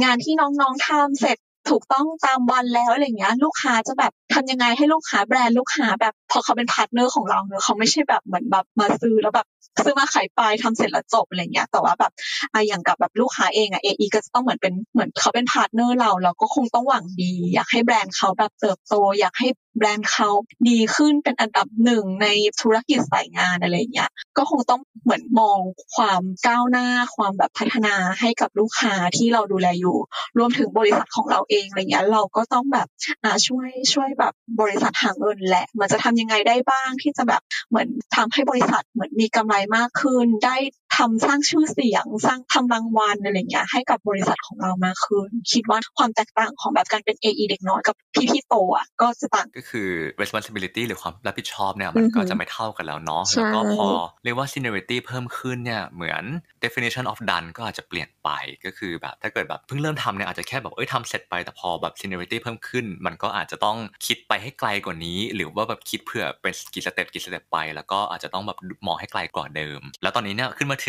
[0.03, 1.37] งานที่น้องๆทำเสร็จ
[1.69, 9.47] ถูกต้องตามวันแล้วอะไรเงี้ย ลูกค้าจะแบบ ทำยังไงให้ลูกค้าแบรนด์ลูกค้าแบบพอเขาเป็น partner ของเราเนอะเขาไม่ใช่แบบเหมือนแบบมาซื้อแล้วแบบ
[9.83, 12.11] ซื้อมาขายไปทำเสร็จแล้วจบอะไรเงี้ย แต่ว่าแบบ
[12.53, 20.29] ออย่างกับแบบลูกค้าเองอะเอก็จะต้องเหมือนเป็นเหมือนเขาเป็น partner เราเราก็คงต้องหวังดี อยากให้แบรนด์เขาแบบเติบโต อยากให้แบรนด์เขา
[20.69, 22.27] ดีขึ้นเป็นอันดับหนึ่งใน
[22.61, 25.59] ธุรกิจสายงานอะไรเงี้ย ก็คงต้องเหมือนมอง
[25.95, 29.97] ความก้าวหน้าความแบบพัฒนาให้กับลูกค้าที่เราดูแลอยู่
[30.37, 32.87] รวมถึงบริษัทของเราเองอะไรเงี้ย เราก็ต้องแบบ
[33.23, 40.55] อ่าช่วยช่วยแบบบริษัทหาเงินแหละ มันจะทำยังไงได้บ้างที่จะแบบเหมือนทำให้บริษัทเหมือนมีกำไรมากขึ้นได้
[40.99, 49.89] ทำสร้างชื่อเสียง สร้างทำรางวัลอะไรเงี้ยให้กับบริษัทของเรามากขึ้น คิดว่าความแตกต่างของแบบการเป็น AE เด็กน้อยกับพี่ๆโตอะก็จะต่างก็คือ
[50.21, 53.87] responsibility หรือความรับผิดชอบเนี่ยมันก็จะไม่เท่ากันแล้วเนาะใช่แล้วก็พอ
[54.23, 56.23] เรียกว่า seniority เพิ่มขึ้นเนี่ยเหมือน
[56.63, 58.29] definition of done ก็อาจจะเปลี่ยนไป
[58.65, 70.87] ก็คือแบบถ้าเกิดแบบเพิ่งเริ่มทำเนี่ยอาจจะแค่แบบเอ้ยทำเสร็จไปแต่พอแบบ seniority เพิ่มขึ้น มันก็อาจจะต้องคิดไปให้ไกลกว่านี้ หรือว่าแบบคิดเผื่อเป็นกี่สเต็ปกี่สเต็ปไป แล้วก็อาจจะต้องแบบมองให้ไกลกว่าเดิม แล้วตอนนี้เนี่ยขึ้นมาถ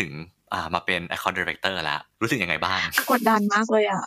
[0.53, 2.79] อ่ามาเป็น account director แล้ว รู้สึกยังไงบ้าง
[3.11, 4.03] กดดันมากเลยอะ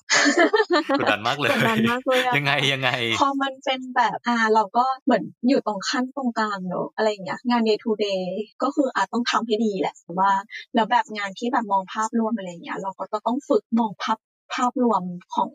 [0.98, 2.90] กดดันมากเลย กดดันมากเลยอะยังไงยังไง
[3.20, 8.22] พอมันเป็นแบบอ่าเราก็เหมือนอยู่ตรงขั้นตรงกลางเนอะอะไรอย่างเงี้ย งาน day to day
[8.62, 10.32] ก็คืออาจต้องทำให้ดีแหละว่า
[10.74, 14.18] แล้วแบบงานที่แบบมองภาพรวมอะไรเงี้ย เราก็จะต้องฝึกมองภาพ
[14.54, 15.02] ภาพรวม
[15.34, 15.48] ของ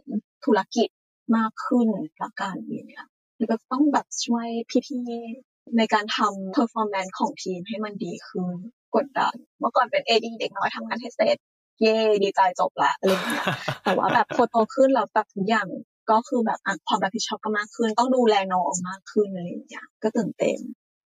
[0.46, 0.90] ธุรกิจ
[1.38, 1.88] มากขึ้น
[2.24, 4.48] ละกันอย่างเงี้ยแล้วก็ต้องแบบช่วย
[4.88, 8.56] พี่ๆในการทำ performance ของทีมให้มันดีขึ้น
[8.96, 11.38] กดดันเมื่อก่อนเป็น AD เด็กน้อยทำงานให้เสร็จ
[11.82, 13.46] เย่ดีใจจบละอะไรอย่างเงี้ย
[13.84, 15.68] แต่ว่าแบบพอโตขึ้นแล้วแบบทุกอย่าง
[16.12, 20.58] ก็คือแบบอะความรับผิดชอบก็มากขึ้น ต้องดูแลน้องมากขึ้นอะไรอย่างเงี้ยก็ตื่นเต้น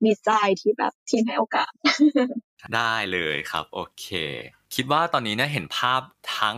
[0.04, 0.30] มีใจ
[0.62, 1.72] ที่แบบทีมให้โอกาส
[2.76, 4.08] ได้เลยครับ โอเค
[4.76, 6.02] คิดว่าตอนนี้เนี่ยเห็นภาพ
[6.38, 6.58] ทั้ง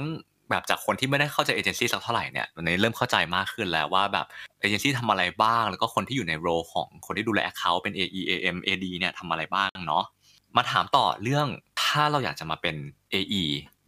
[0.49, 4.26] แบบจากคนที่ไม่ได้เข้าใจเอเจนซี่สักเท่าไหร่เนี่ยตอนนี้เริ่มเข้าใจมากขึ้นแล้วว่าแบบ
[4.59, 10.03] เอเจนซี่ทำอะไรบ้าง แล้วก็คนที่อยู่ในโรของคนที่ดูแล Account เป็น AE AM AD เนี่ยทำอะไรบ้างเนาะ
[10.58, 11.47] มาถามต่อเรื่อง
[11.82, 12.76] ถ้าเราอยากจะมาเป็น
[13.14, 13.43] AE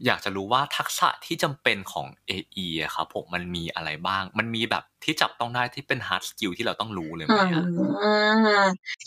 [0.06, 7.64] อยากจะรู้ว่าทักษะที่จำเป็นของ AE อะครับผมมันมีอะไรบ้าง มันมีแบบที่จับต้องได้ที่เป็น hard skill ที่เราต้องรู้เลยไหมคะ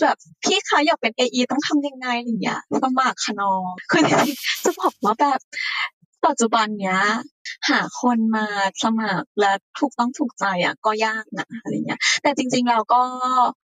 [0.03, 4.03] แบบพี่คะอยากเป็น AE ต้องทำยังไงอย่างเงี้ยสมัครคะน้องคือ
[4.65, 5.41] จะบอกว่าแบบ
[6.27, 7.01] ปัจจุบันเนี้ย
[7.71, 8.47] หาคนมา
[8.83, 13.03] สมัครและถูกต้องถูกใจอะก็ยากนะอะไรเงี้ย แต่จริงๆเราก็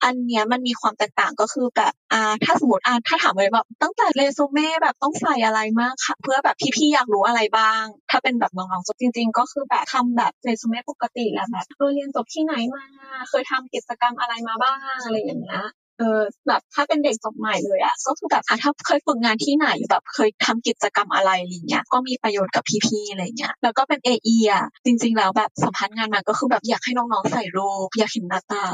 [0.04, 12.84] อันเนี้ยมันมีความแตกต่างก็คือแบบอ่าถ้าสมมติอ่าถ้าถามไว้แบบตั้งแต่เรซูเม่แบบต้องใส่อะไรมากค่ะ เพื่อแบบพี่ๆอยากรู้อะไรบ้าง ถ้าเป็นแบบน้องๆจบจริง ๆ ก็คือแบบทำแบบเรซูเม่ปกติแหละแบบเออเรียนจบที่ไหนมา
[13.30, 15.64] เคยทำกิจกรรมอะไรมาบ้างอะไรอย่างเงี้ย
[15.98, 28.64] เออแบบถ้าเป็นเด็กจบใหม่เลยอะก็คือแบบอะถ้าเคยฝึกงานที่ไหนแบบเคยทำกิจกรรมอะไรอะไรเงี้ยก็มีประโยชน์กับพี่ๆอะไรเงี้ยแล้วก็เป็น AE ออะจริง ๆ แล้วแบบสัมพันธ์งานมาก็คือแบบอยากให้น้องๆใส่รูปอยากเห็นหน้าตา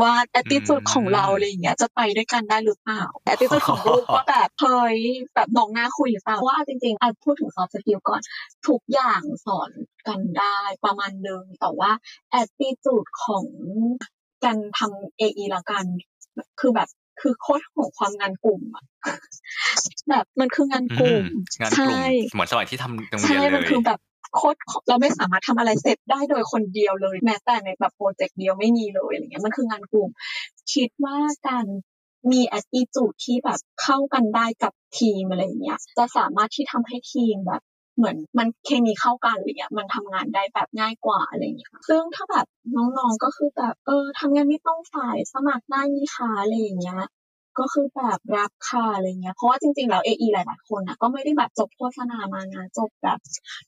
[0.00, 3.02] ว่า attitude ของเราอะไรเงี้ยจะไปด้วยกันได้หรือเปล่า
[3.32, 4.98] attitude ของรูปว่าแบบเฮ้ย
[5.34, 8.20] แบบน้องหน้าคุยหรือเปล่าเพราะว่าจริงๆอะพูดถึง soft skill ก่อน
[8.68, 9.70] ทุกอย่างสอน
[10.08, 11.90] กันได้ประมาณนึงแต่ว่า
[12.40, 13.44] attitude ของ
[14.44, 15.86] การทำ AE ละกัน
[16.60, 16.88] คือแบบ
[17.20, 18.84] คือโคตรของความงานกลุ่มอะ
[20.10, 22.02] แบบมันคืองานกลุ่มอืมงานกลุ่มใช่
[22.32, 24.00] เหมือนสมัยที่ทำโรงเรียนใช่เลมันยคือแบบ
[24.36, 24.58] โคตร
[24.88, 30.08] เราไม่สามารถทำอะไรเสร็จได้โดยคนเดียวเลย แม้แต่ในแบบโปรเจกต์เดียวไม่มีเลยอะไรเงี้ยมันคืองานกลุ่ม
[30.74, 31.16] คิดว่า
[31.48, 31.66] การ
[32.32, 37.62] มี attitude ที่แบบเข้ากันได้กับทีมอะไรเงี้ยจะสามารถที่ทำให้ทีมแบบ
[37.96, 47.02] เหมือนมันเคมีเข้ากันอะไรเงี้ยมันทำงานได้แบบง่ายกว่าอะไรเงี้ยซึ่งถ้าแบบน้องๆก็คือแบบเออทำงานไม่ต้องฝ่ายสมัครได้มีค่ะอะไรอย่างเงี้ย
[47.58, 53.18] ก็คือแบบรับค่ะอะไรเงี้ย เพราะว่าจริงๆแล้ว AE หลายๆคนอะก็ไม่ได้แบบจบโฆษณามานะจบแบบ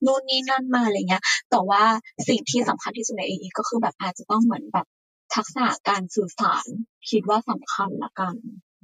[0.04, 1.82] นู่นนี่นั่นมาอะไรเงี้ย แต่ว่า
[2.28, 4.86] สิ่งที่สำคัญที่สุดใน AE ก็คือแบบอาจจะต้องเหมือนแบบ
[5.34, 6.66] ทักษะการสื่อสาร
[7.10, 8.34] คิดว่าสำคัญละกัน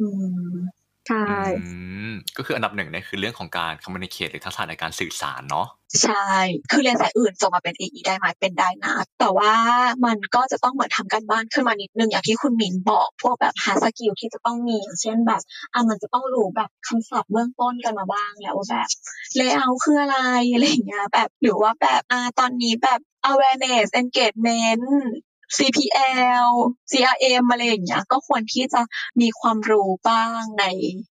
[0.00, 0.06] อื
[0.54, 0.56] ม
[1.08, 1.26] ใช่
[1.64, 1.70] อื
[2.10, 5.66] มก็คืออันดับหนึ่งเนี่ยคือเรื่องของการ communicate หรือทักษะในการสื่อสารเนาะ
[6.02, 6.28] ใช่
[6.70, 9.54] คือเรียนสายอื่นจะมาเป็น AE ได้ไหมเป็นได้นะ แต่ว่า
[10.04, 15.42] มันก็จะต้องเหมือนทำการบ้านขึ้นมานิดนึงอย่างที่คุณมินบอก พวกแบบหาสกิลที่จะต้องมีอย่างเช่นแบบ
[15.72, 18.88] อะมันจะต้องรู้แบบคำศัพท์เบื้องต้นกันมาบ้างแล้วว่าแบบ
[19.38, 20.18] layout คืออะไร
[20.52, 24.82] อะไรอย่างเงี้ยแบบหรือว่าแบบอ่าตอนนี้แบบ awareness engagement
[25.56, 26.48] CPL
[26.90, 28.80] CRM อะไรอย่างเงี้ย ก็ควรที่จะ
[29.20, 30.64] มีความรู้บ้างใน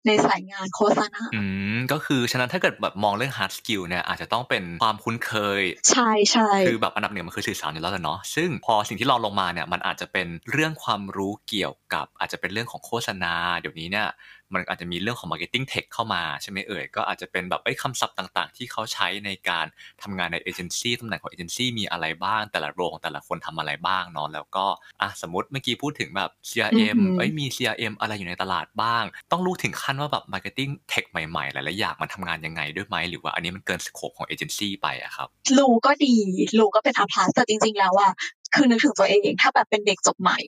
[0.06, 1.42] ในสายงานโฆษณา อื
[1.76, 14.08] ม ก็คือฉะนั้นถ้าเกิดแบบมองเรื่อง hard skill เนี่ยอาจจะต้องเป็นความคุ้นเคย ใช่ใช่คือแบบอันดับหนึ่งมันคือสื่อสารอยู่แล้วแหละเนาะ ซึ่งพอสิ่งที่เราลงมาเนี่ยมันอาจจะเป็นเรื่องความรู้เกี่ยวกับ อาจจะเป็นเรื่องของโฆษณา เดี๋ยวนี้เนี่ย
[14.54, 19.66] มันอาจจะมีเรื่องของ marketing tech เข้ามาใช่ไหมเอ่ย ก็อาจจะเป็นแบบไอ้คำศัพท์ต่างๆ ที่เขาใช้ในการ
[20.02, 24.66] ทำงานในเอเจนซี่ตำแหน่งของเอเจนซี่มีอะไรบ้าง แต่ละโรงแต่ละคนทำอะไรบ้างเนาะแล้วก็
[25.00, 35.28] อะสมมติเมื่อกี้พูดถึงแบบ CRM เอ้ยมี CRM อะไรอยู่ในตลาดบ้าง ต้องรู้ถึงขั้นว่าแบบ marketing tech ใหม่ๆหลายๆอย่างมันทำงานยังไงด้วยไหมหรือว่าอันนี้มันเกิน scope ของเอเจนซี่ไปอะครับ
[35.58, 36.14] รู้ก็ดี
[36.58, 38.12] รู้ก็เป็น a plus แต่จริง ๆ แล้วอะ
[38.54, 40.38] คือนึกถึงตัวเองถ้าแบบเป็นเด็กจบใหม่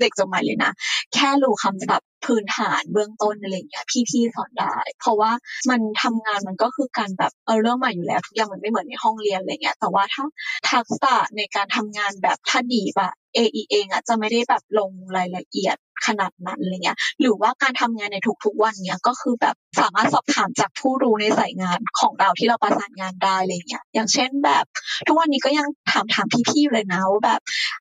[0.00, 0.72] เด็กจบใหม่เลยนะ
[1.14, 5.30] แค่รู้คำศัพท์พื้นฐานเบื้องต้นอะไรเงี้ยพี่ๆสอนได้ เพราะว่า
[5.70, 10.24] มันทำงานมันก็คือการแบบเออเรื่องใหม่อยู่แล้วทุกอย่างมันไม่เหมือนในห้องเรียนอะไรเงี้ยแต่ว่าถ้า
[10.70, 24.64] ทักษะในการทำงานแบบถ้าดีแบบ AE เองอะจะไม่ได้แบบลงรายละเอียดขนาดนั้นอะไรเงี้ยหรือว่าการทำงานในทุกๆวันเนี้ยก็คือแบบสามารถสอบถามจากผู้รู้ในสายงานของเราที่เราประสานงานได้อะไรเงี้ยอย่างเช่นแบบ
[25.06, 27.40] ทุกวันนี้ก็ยังถามถามพี่ๆเลยนะว่าแบบ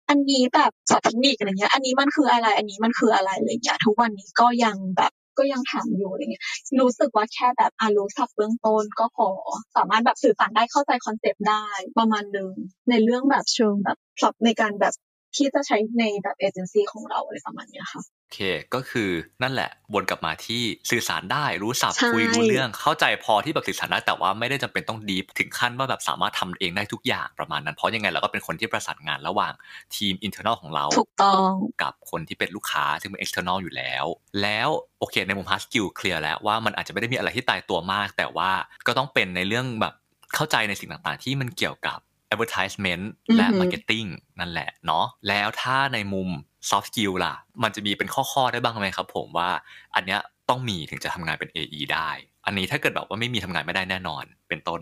[0.09, 6.45] อันนี้แบบศัพท์เทคนิคอะไรเงี้ย อันนี้มันคืออะไรอันนี้มันคืออะไรอะไรเงี้ยทุกวันนี้ก็ยังแบบก็ยังถามอยู่อะไรเงี้ย
[6.81, 9.27] รู้สึกว่าแค่แบบอารู้ศัพท์เบื้องต้นก็พอ
[9.75, 11.65] สามารถแบบสื่อสารได้เข้าใจ concept ได้
[11.97, 12.49] ประมาณนึง
[12.89, 14.93] ในเรื่องแบบเชิงแบบศัพท์ในการแบบ
[15.35, 18.39] ที่จะใช้ในแบบเอเจนซี่ของเราอะไรประมาณเนี้ยค่ะโอเค
[18.73, 19.09] ก็คือ
[19.43, 20.61] นั่นแหละวนกลับมาที่
[20.91, 29.53] สื่อสารได้รู้ศัพท์ใช่คุยรู้เรื่องเข้าใจพอที่แบบสื่อสารได้แต่ว่าไม่ได้จำเป็นต้อง deep ถึงขั้นว่าแบบสามารถทำเองได้ทุกอย่างประมาณนั้น เพราะยังไงเราก็เป็นคนที่ประสานงานระหว่าง
[29.95, 31.51] ทีม internal ของเราถูกต้อง
[31.81, 34.05] กับคนที่เป็นลูกค้าซึ่งเป็น external อยู่แล้ว
[34.41, 34.69] แล้ว
[34.99, 38.51] โอเค ในมุม hard skill เคลียร์แล้วว่ามันอาจจะไม่ได้มีอะไรที่ตายตัวมาก แต่ว่า
[38.87, 39.93] ก็ต้องเป็นในเรื่องแบบ
[40.35, 41.99] เข้าใจในสิ่งต่างๆ ที่มันเกี่ยวกับ
[42.33, 43.03] advertisement
[43.37, 44.09] และอือฮึ marketing
[44.39, 46.29] นั่นแหละเนาะแล้วถ้าในมุม
[46.69, 49.49] soft skill ล่ะ มันจะมีเป็นข้อๆได้บ้างไหมครับผมว่า
[49.95, 52.09] อันเนี้ยต้องมีถึงจะทำงานเป็น AE ได้
[52.45, 54.81] อันนี้ถ้าเกิดแบบว่าไม่มีทำงานไม่ได้แน่นอนเป็นต้น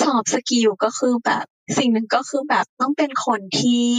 [0.00, 1.46] soft skill ก็คือแบบ
[1.78, 3.92] สิ่งหนึ่งก็คือแบบต้องเป็นคนที่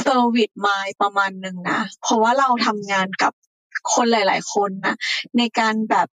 [0.00, 3.32] service mind ประมาณหนึ่งนะ เพราะว่าเราทำงานกับ
[3.94, 4.96] คนหลาย ๆ คนนะ
[5.38, 6.08] ในการแบบ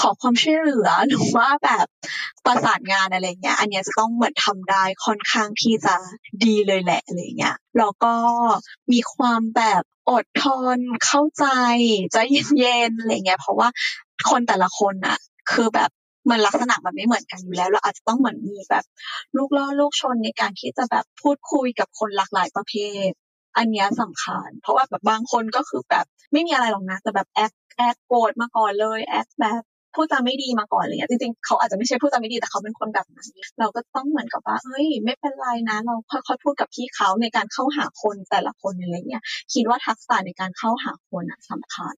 [0.00, 1.86] ขอความช่วยเหลือหรือว่าแบบ
[2.46, 5.94] ประสานงานอะไรเงี้ย อันเนี้ยจะต้องเหมือนทำได้ค่อนข้างที่จะ
[6.44, 8.14] ดีเลยแหละอะไรเงี้ยแล้วก็
[8.92, 11.46] มีความแบบอดทนเข้าใจ
[12.12, 12.16] ใจ
[12.58, 13.68] เย็นๆอะไรเงี้ยเพราะว่า
[14.30, 15.18] คนแต่ละคนอะ
[15.52, 15.90] คือแบบ
[16.30, 18.84] มันลักษณะมันไม่เหมือนกันอยู่แล้วเราอาจจะต้องเหมือนมีแบบ
[19.36, 22.74] ลูกล่อลูกชนในการที่จะแบบพูดคุยกับคนหลากหลายประเภ
[23.08, 23.10] ท
[23.56, 29.62] อันเนี้ยสำคัญ เพราะว่าแบบบางคนก็คือแบบไม่มีอะไรหรอกนะแต่แบบแอคแอคโกรธมาก่อนเลย act แบบ
[29.94, 33.28] พูดจาไม่ดีมาก่อนอะไรเงี้ยจริงๆเขาอาจจะไม่ใช่พูดจาไม่ดีแต่เขาเป็นคนแบบนั้น
[33.58, 39.22] เราก็ต้องเหมือนกับว่าเฮ้ย ไม่เป็นไรนะ เราค่อยๆพูดกับพี่เขาในการเข้าหาคนแต่ละคนอะไรเงี้ย
[39.54, 41.96] คิดว่าทักษะในการเข้าหาคนอะสำคัญ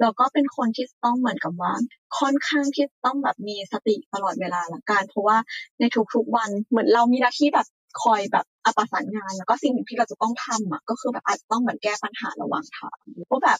[0.00, 1.72] แล้วก็เป็นคนที่ต้องเหมือนกับว่า
[2.18, 5.38] ค่อนข้างที่ต้องแบบมีสติตลอดเวลาละกันเพราะว่า
[5.80, 7.66] ในทุกๆวันเหมือนเรามีหน้าที่แบบ
[8.02, 8.46] คอยแบบ
[8.76, 12.96] ประสานงานแล้วก็สิ่งหนึ่งที่เราจะต้องทำอะก็คือแบบอาจจะต้องเหมือนแก้ปัญหาระหว่างทาง
[13.30, 13.58] ว่าแบบ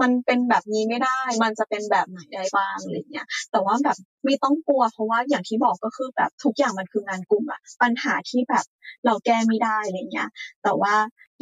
[0.00, 8.64] มันเป็นแบบนี้ไม่ได้ มันจะเป็นแบบไหนได้บ้างอะไรเงี้ย แต่ว่าแบบไม่ต้องกลัว เพราะว่าอย่างที่บอกก็คือแบบทุกอย่างมันคืองานกลุ่มอะปัญหาที่แบบ
[9.06, 10.28] เราแก้ไม่ได้อะไรเงี้ย
[10.62, 10.94] แต่ว่า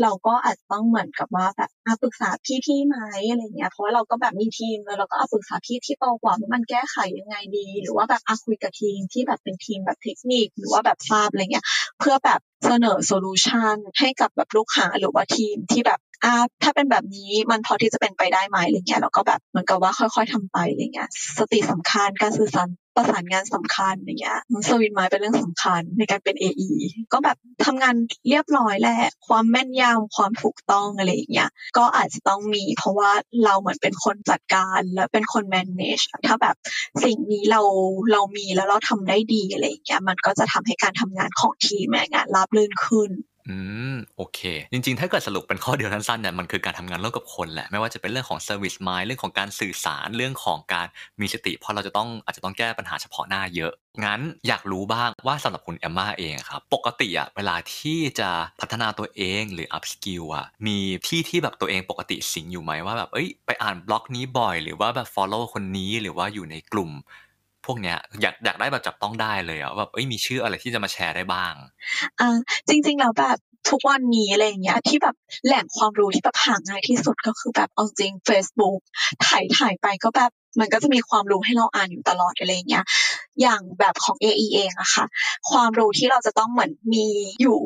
[0.02, 2.30] เราก็อาจจะต้องเหมือนกับว่าแบบอะปรึกษา
[2.66, 2.96] พี่ๆไหม
[3.30, 11.66] อะไรเงี้ย เพราะว่าเราก็แบบมีทีมแล้วเราก็เอาปรึกษาพี่ที่โตกว่าว่ามันแก้ไขยังไงดี หรือว่าแบบอะคุยกับทีมที่แบบเป็นทีมแบบเทคนิคหรือว่าแบบทราบอะไรเงี้ย
[11.98, 21.08] เพื่อแบบเสนอโซลูชันให้กับแบบลูกค้าหรือว่าทีมที่แบบ อ่าถ้าเป็นแบบนี้มันพอที่จะเป็นไปได้ไหมอะไรเงี้ยแล้วก็แบบเหมือนกับว่าค่อย ๆทำไปอะไรเงี้ย
[21.38, 26.70] สติสำคัญการสื่อสารประสานงานสำคัญอย่างเงี้ยสวิตไม้เป็นเรื่องสำคัญในการเป็น AE
[27.12, 27.94] ก็แบบทำงาน
[28.28, 33.10] เรียบร้อยแหละความแม่นยำความถูกต้องอะไรอย่างเงี้ยก็อาจจะต้องมี เพราะว่า
[33.44, 36.56] เราเหมือนเป็นคนจัดการและเป็นคน manage ถ้าแบบ
[37.04, 37.60] สิ่งนี้เรา
[38.12, 43.10] เรามีแล้วเราทำได้ดีอะไรอย่างเงี้ยมันก็จะทำให้การทำงานของทีมงานราบรื่นขึ้น
[43.48, 43.56] อื
[43.92, 44.40] ม โอเค
[44.72, 50.86] จริงๆ ถ้าเกิดสรุปเป็นข้อเดียวสั้นๆเนี่ยมันคือการทำงานร่วมกับคนแหละ ไม่ว่าจะเป็นเรื่องของ service mind เรื่องของการสื่อสารเรื่องของการ
[51.20, 53.72] มีสติ เพราะเราจะต้องอาจจะต้องแก้ปัญหาเฉพาะหน้าเยอะ
[54.04, 58.30] งั้นอยากรู้บ้างว่าสำหรับคุณแอมมาเองครับ ปกติอะเวลาที่จะ
[58.60, 66.90] พัฒนาตัวเองหรือ up skill อะมีที่ที่แบบตัวเองปกติสิงอยู่ไหมว่าแบบเอ้ยไปอ่านบล็อกนี้บ่อย หรือว่าแบบ follow คนนี้หรือว่าอยู่ในกลุ่ม
[67.66, 71.54] พวกเนี้ยอยากอยากได้แบบจับต้องได้เลยอะแบบเอ้ยมีชื่ออะไรที่จะมาแชร์ได้บ้าง
[72.20, 72.36] อ่า
[72.68, 73.38] จริงๆแล้วแบบ
[73.70, 75.14] ทุกวันนี้อะไรอย่างเงี้ยที่แบบ
[75.46, 78.78] แหล่งความรู้ที่แบบหาง่ายที่สุดก็คือแบบเอาจริง Facebook
[79.26, 82.84] ถ่ายถ่ายไปก็แบบมันก็จะมีความรู้ให้เราอ่านอยู่ตลอดอะไรอย่างเงี้ย
[83.40, 85.04] อย่างแบบของ AE เองอะค่ะ
[85.50, 87.06] ความรู้ที่เราจะต้องเหมือนมี
[87.40, 87.58] อยู่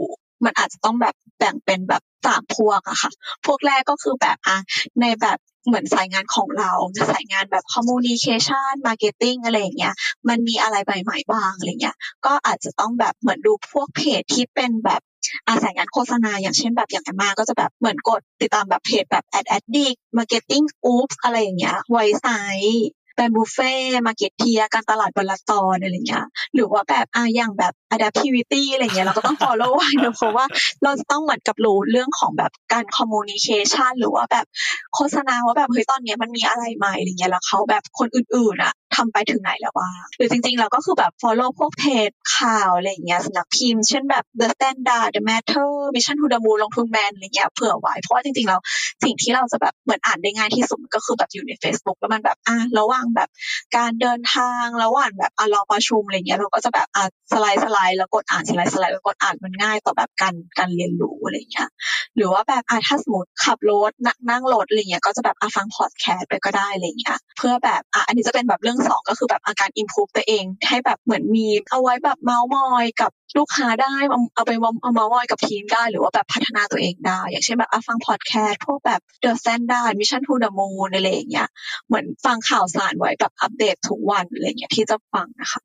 [0.44, 3.11] มันอาจจะต้องแบบแบ่งเป็นแบบสามพวกอะค่ะ
[3.47, 4.57] พวกแรกก็คือแบบอะ
[5.01, 9.95] ในแบบ เหมือนสายงานของเราจะสายงานแบบ communication marketing อะไรอย่างเงี้ย
[10.29, 11.97] มันมีอะไรใหม่ๆบ้างอะไรเงี้ย
[12.27, 15.03] ก็อาจจะต้องแบบเหมือนดูพวกเพจที่เป็นแบบ
[15.49, 30.45] อาสายงานโฆษณาอย่างเช่นแบบอย่างแอมมาก็จะแบบเหมือนกดติดตามแบบเพจแบบ ad addict marketing oops อะไรอย่างเงี้ยไวไซBrand Buffet Marketeer การตลาดวันละตอนอะไรเงี้ยหรือว่าแบบอะอย่างแบบ Ad Addict อะไรเงี้ยเราก็ต้อง follow ไว้นะเพราะว่า
[30.83, 34.47] เราจะต้องเหมือนกับรู้เรื่องของแบบการ communication หรือว่าแบบ
[34.95, 48.57] โฆษณาว่าแบบเฮ้ยตอนเนี้ยมันมีอะไรใหม่อะไรเงี้ยแล้วเขาแบบคนอื่นๆอะ ทำไปถึงไหนแล้วว่าหรือจริงๆเราก็คือแบบ follow พวกเพจข่าวอะไรเงี้ยสำนักพิมพ์ เช่นแบบ The Standard The Matter Mission to the Moon ลงทุนแมนอะไรเงี้ยเผื่อไว้ เพราะว่าจริงๆเรา
[49.05, 53.28] สิ่งที่เราจะแบบเหมือนอ่านได้ง่ายที่สุดก็คือแบบอยู่ใน Facebook แล้วมันแบบอะระหว่างแบบ
[53.76, 61.68] การเดินทางระหว่างแบบอะรอประชุมอะไรเงี้ยเราก็จะแบบอะสไลด์สไลด์แล้วกดอ่านสไลด์สไลด์แล้วกดอ่านมันง่ายต่อแบบการการเรียนรู้อะไรเงี้ย
[62.16, 74.51] หรือว่าแบบอะถ้าสมมติขับรถนั่งนั่งรถอะไรเงี้ยก็จะแบบอะฟังพอดแคสต์ไปก็ได้อะไรเงี้ยเพื่อแบบอะอันนี้จะเป็นแบบเรื่องสองก็คือแบบอาการ improve ตัวเอง ให้แบบเหมือนมีเอาไว้แบบเมาส์มอยกับลูกค้าได้เอาเอาไป
[74.82, 81.49] เอาเม้าท์มอยกับทีมได้หรือว่าแบบพัฒนาตัวเองได้ อย่างเช่นแบบอะฟังพอดแคสต์พวกแบบ The Standard Mission to the Moon อะไรอย่างเงี้ย
[81.87, 85.64] เหมือนฟังข่าวสารไว้แบบอัปเดตทุกวันอะไรอย่างเงี้ยที่จะฟังนะคะ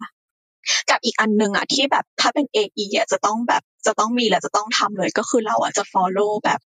[0.90, 6.60] กับอีกอันหนึ่งอะที่แบบถ้าเป็น AE อะจะต้องแบบ จะต้องมีและจะต้องทำเลยก็คือเราอะจะ follow แบบ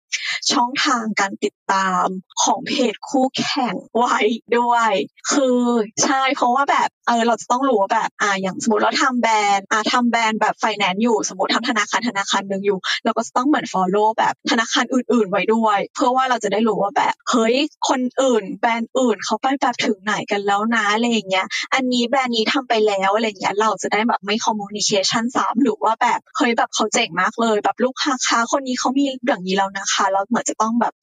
[0.51, 2.05] ช่องทางการติดตาม
[2.43, 4.17] ของเพจคู่แข่งไว้
[4.57, 4.91] ด้วย
[5.31, 5.59] คือ
[6.03, 17.55] ใช่เพราะว่าแบบเออเราจะต้องรู้ว่าแบบอ่าอย่างสมมติเราทำแบรนด์อ่าทำแบรนด์แบบไฟแนนซ์อยู่สมมติทำธนาคารธนาคารหนึ่งอยู่เราก็จะต้องเหมือน follow แบบธนาคารอื่น ๆ ไว้ด้วย เพื่อว่าเราจะได้รู้ว่าแบบเฮ้ย
[17.89, 30.93] คนอื่น แบรนด์อื่นเขาไปแบบถึงไหนกันแล้วนะอะไรอย่างเงี้ย อันนี้แบรนด์นี้ทำไปแล้วอะไรเงี้ยเราจะได้แบบไม่ communication ซ้ำหรือว่าแบบเฮ้ยแบบเขาเจ๋งมากเลย แบบลูกค้าคนนี้เขามีอย่างนี้แล้วนะคะเราเหมือนจะต้องแบบ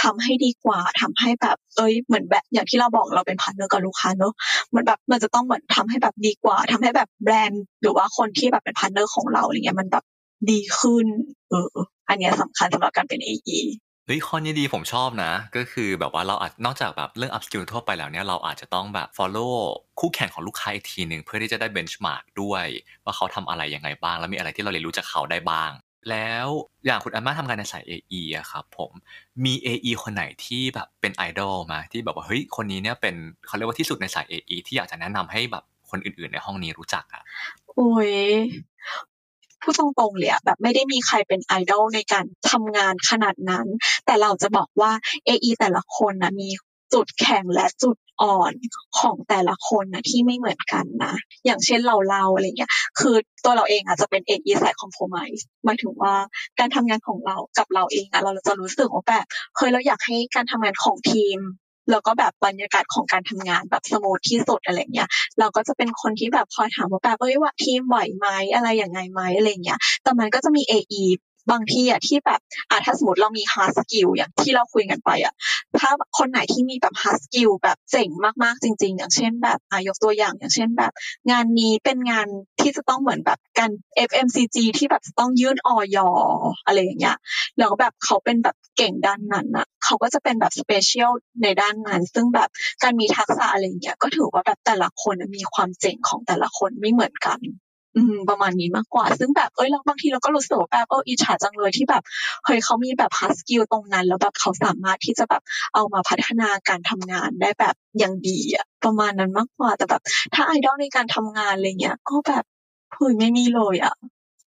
[0.00, 4.32] ทำให้ดีกว่าทำให้แบบ เอ้ยเหมือนแบบอย่างที่เราบอกเราเป็นพาร์ทเนอร์กับลูกค้าเนอะ
[4.74, 10.04] มันแบบมันจะต้องเหมือนทำให้แบบดีกว่าทำให้แบบแบรนด์ หรือว่าคนที่แบบเป็นพาร์ทเนอร์ของเราอะไรเงี้ยมันแบบ
[10.50, 11.06] ดีขึ้น
[11.50, 11.68] เออ
[12.08, 13.60] อันนี้สำคัญสำหรับการเป็น AE
[14.10, 19.54] เฮ้ยข้อนี้ดีผมชอบนะ ก็คือแบบว่าเราอาจนอกจากแบบเรื่อง up skill ทั่วไปแล้วเนี่ยเราอาจจะต้องแบบ follow
[20.00, 22.66] คู่แข่งของลูกค้าอีกทีหนึ่งเพื่อที่จะได้ benchmark ด้วย
[23.04, 25.70] ว่าเขาทำอะไรยังไงบ้าง แล้วมีอะไรที่เราเรียนรู้จากเขาได้บ้าง
[26.10, 26.46] แล้ว
[26.86, 28.90] อย่างคุณอาม่าทำงานในสาย AE อะครับผม
[29.44, 33.14] มี AE คนไหนที่แบบเป็นไอดอลมาที่แบบว่าเฮ้ยคนนี้เนี่ยเป็น
[33.46, 37.22] เขาเรียกว่าที่สุดในสาย AE ที่อยากจะแนะนำให้แบบคนอื่นๆในห้องนี้รู้จักอะ
[37.76, 38.12] โอ้ย
[39.62, 43.66] พูดตรงๆเลยอะแบบไม่ได้มีใครเป็นไอดอลในการทำงานขนาดนั้น
[44.06, 44.92] แต่เราจะบอกว่า
[45.28, 46.48] AE แต่ละคนนะมี
[46.94, 48.52] จุดแข็งและจุดอ่อน
[49.00, 55.28] ของแต่ละคนนะที่ไม่เหมือนกันนะ อย่างเช่นเราเราอะไรเงี้ย คือตัวเราเองอาจจะเป็น AE สายคอมโพมาย
[55.64, 56.14] หมายถึงว่า
[56.58, 59.24] การทำงานของเรากับเราเองอะเราจะรู้สึกว่าแบบ
[59.56, 61.38] เคยเราอยากให้การทำงานของทีม
[61.90, 65.08] แล้วก็แบบบรรยากาศของการทำงานแบบสมูทที่สุดอะไรเงี้ย
[65.38, 71.04] เราก็จะเป็นคนที่แบบคอยถามว่าแบบเอ้ยว่าทีมไหวไหมอะไรอย่างไงไหมอะไรเงี้ย แต่มันก็จะมี AE
[71.50, 75.34] บางที่อะที่แบบอะถ้าสมมติเรามี hard skill อย่างที่เราคุยกันไปอะ
[75.78, 78.08] ถ้าคนไหนที่มีแบบ hard skill แบบเจ๋ง
[78.42, 80.92] มากๆจริง ๆ อย่างเช่นแบบอะยกตัวอย่างอย่างเช่นแบบ
[81.30, 82.26] งานนี้เป็นงาน
[82.60, 83.70] ที่จะต้องเหมือนแบบการ
[84.08, 85.98] FMCG ที่แบบจะต้องยื่นออย
[86.66, 87.16] อะไรอย่างเงี้ย
[87.58, 91.10] แล้วแบบเขาเป็นแบบเก่งด้านนั้นอะเขาก็จะเป็นแบบ special
[91.42, 92.48] ในด้านนั้น ซึ่งแบบ
[92.82, 97.38] การมีทักษะอะไรอย่างเงี้ยก็ถือว่าแบบแต่ละคนมีความเจ๋งของแต่ละคนไม่เหมือนกัน
[97.96, 102.02] อืมประมาณนี้มากกว่า ซึ่งแบบเอ้ยเราบางทีเราก็รู้สึกว่าแบบเอออิจฉาจังเลยที่แบบ
[102.44, 105.42] เฮ้ยเขามีแบบ hard skill ตรงนั้น แล้วแบบเขาสามารถที่จะแบบ
[105.74, 110.02] เอามาพัฒนาการทำงานได้แบบอย่างดีอะประมาณนั้นมากกว่าแต่แบบ
[110.34, 112.44] ถ้าไอดอลในการทำงานอะไรเงี้ย ก็แบบ
[112.94, 113.94] เฮ้ยไม่มีเลยอะ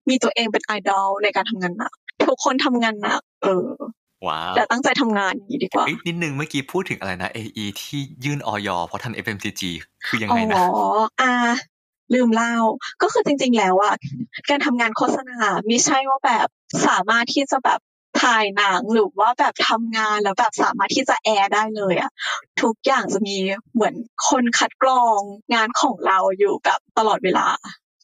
[0.10, 1.94] มีตัวเองเป็นไอดอลในการทำงานหนัก
[2.28, 3.68] ทุกคนทำงานหนักเออ
[4.28, 9.62] ว้าวแต่ตั้งใจทำงานอย่างนี้ดีกว่าเอ้ยนิดนึงเมื่อกี้พูดถึงอะไรนะ AE ที่ยื่นออยเพราะทัน FMCG
[10.06, 10.80] คือยังอ๋ไงนะอ
[11.22, 11.32] อ่า
[12.14, 12.56] ลืมเล่า
[13.02, 13.96] ก็คือจริง ๆ แล้วอะ
[14.50, 15.38] การทำงานโฆษณา
[15.68, 16.48] ไม่ใช่ว่าแบบ
[16.88, 17.80] สามารถที่จะแบบ
[18.22, 22.12] ถ่ายหนังหรือว่าแบบทำงานแล้วแบบสามารถที่จะแอร์ได้เลยอะ
[22.62, 23.36] ทุกอย่างจะมี
[23.74, 23.96] เหมือน
[24.30, 25.20] คนคัดกรอง
[25.54, 27.48] งานของเราอยู่แบบตลอดเวลา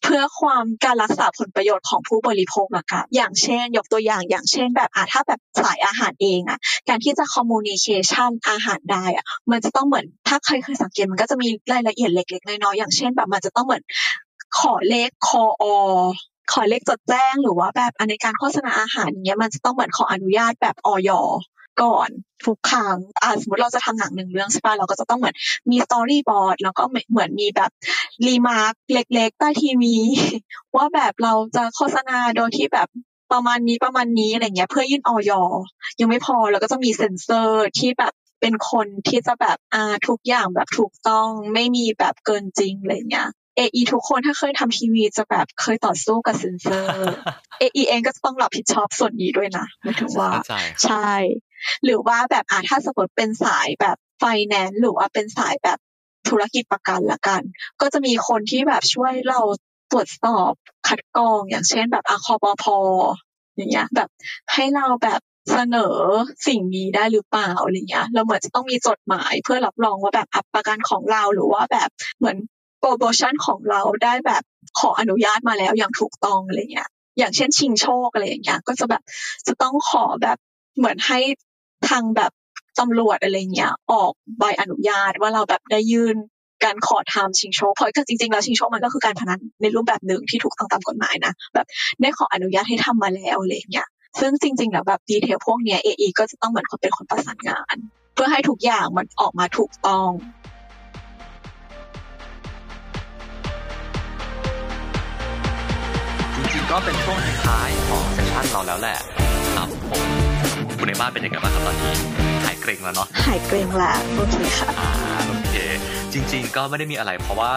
[0.04, 13.84] เพื่อความการรักษาผลประโยชน์ของผู้บริโภคละกันอย่างเช่น ยกตัวอย่างอย่างเช่น แบบอะถ้าแบบสายอาหารเองอะการที่จะคอมมูนิเคชันอาหารได้อะมันจะต้องเหมือนถ้าใครเคยสังเกตมันก็จะมีรายละเอียดเล็กๆน้อยๆอย่างเช่น แบบมันจะต้องเหมือน
[14.60, 15.64] ขอเลขคออ
[16.54, 21.12] ขอเลขจดแจ้งหรือว่าแบบในการโฆษณาอาหารอย่างเงี้ยมันจะต้องเหมือนขออนุญาตแบบออย
[21.84, 22.09] ก่อน
[22.45, 25.36] ทุกครั้งอ่าสมมติเราจะทำหนังหนึ่งเรื่องใช่ป่ะเราก็จะต้องเหมือน
[25.69, 27.71] มี storyboard แล้วก็เหมือนมีแบบ
[28.28, 29.95] remark เล็กๆใต้ทีวี
[30.75, 32.88] ว่าแบบเราจะโฆษณาโดยที่แบบ
[33.32, 35.32] ประมาณนี้ประมาณนี้อะไรเงี้ย เพื่อยื่นอย.
[35.99, 46.91] ยังไม่พอเราก็จะมีเซ็นเซอร์ที่แบบเป็นคนที่จะแบบอ่าทุกอย่างแบบถูกต้องไม่มีแบบเกินจริงอะไรเงี้ย AE ทุกคนถ้าเคยทำทีวีจะแบบเคยต่อสู้กับเซนเซอร์
[47.61, 51.11] AE เองก็ต้องรับผิดชอบส่วนนี้ด้วยนะหมายถึงว่าเข้าใจใช่
[51.86, 55.78] หรือว่าแบบอ่าถ้าสมมติเป็นสายแบบไฟแนนซ์หรือว่าเป็นสายแบบ
[56.30, 57.41] ธุรกิจประกันละกัน
[57.82, 59.39] ก็จะมีคนที่แบบช่วยเรา
[59.91, 60.51] ตรวจสอบ
[60.88, 62.66] คัดกรองอย่างเช่น แบบอาคอปพ
[63.55, 64.10] อย่างเงี้ย แบบ
[64.53, 65.22] ให้เราแบบ
[65.53, 65.95] เสนอ
[66.47, 72.38] สิ่งนี้ได้หรือเปล่าอะไรเงี้ย เราเหมือนจะต้องมีจดหมายเพื่อรับรองว่าแบบอัปประกันของเราหรือว่าแบบเหมือน
[72.80, 74.43] โปรโมชั่นของเราได้แบบ
[74.80, 79.01] ขออนุญาตมาแล้วอย่างถูกต้องอะไรเงี้ย อย่างเช่นชิงโชคอะไรอย่างเงี้ย ก็จะแบบ
[79.47, 80.38] จะต้องขอแบบ
[80.78, 81.20] เหมือนให้
[81.89, 82.32] ทางแบบ
[82.80, 86.15] ตำรวจอะไรเงี้ยออกใบอนุญาตว่าเราแบบได้ยื่น
[86.63, 91.65] การขอทำชิงโชคเพราะจริงๆแล้วชิงโชคมันก็คือการพนันในรูปแบบหนึ่งที่ถูกต้องตามกฎหมายนะแบบ
[92.01, 93.88] ได้ขออนุญาตให้ทำมาแล้วอะไรเงี้ย
[94.19, 97.75] ซึ่งจริงๆแล้วแบบดีเทลพวกเนี้ย AE ก็จะต้องเหมือนคนเป็นคนประสานงาน
[98.13, 100.09] เพื่อให้ทุกอย่างมันออกมาถูกต้อง
[106.36, 108.97] จริงๆก็เป็นช่วงท้ายๆของเซสชันเราแล้วแหละ
[109.55, 110.26] ครับผม
[110.98, 111.93] คุณเอม่าเป็นยังไงบ้างครับตอนนี้
[112.45, 114.89] หายเกรงแล้วเนาะหายเกรงแล้วโอเคค่ะอ่า
[115.28, 115.54] โอเค
[116.14, 117.54] จริง ๆ ก็ไม่ได้มีอะไร เพราะว่า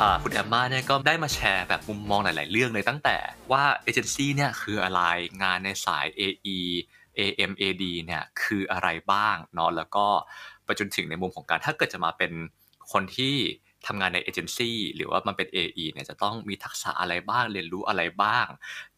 [0.00, 3.16] อ่าคุณแอมมาเนี่ยก็ได้มาแชร์แบบมุมมองหลาย ๆ เรื่องเลยตั้งแต่
[3.52, 5.00] ว่าเอเจนซี่เนี่ยคืออะไร
[5.42, 6.58] งานในสาย AE
[7.18, 10.06] AMAD เนี่ยคืออะไรบ้างเนาะแล้วก็
[10.64, 12.32] ไปจนถึงในมุมของการถ้าเกิดจะมาเป็น
[12.92, 13.34] คนที่
[13.86, 18.46] ทำงานในเอเจนซี่หรือว่ามันเป็น AE เนี่ยจะต้องมีทักษะอะไรบ้าง เรียนรู้อะไรบ้าง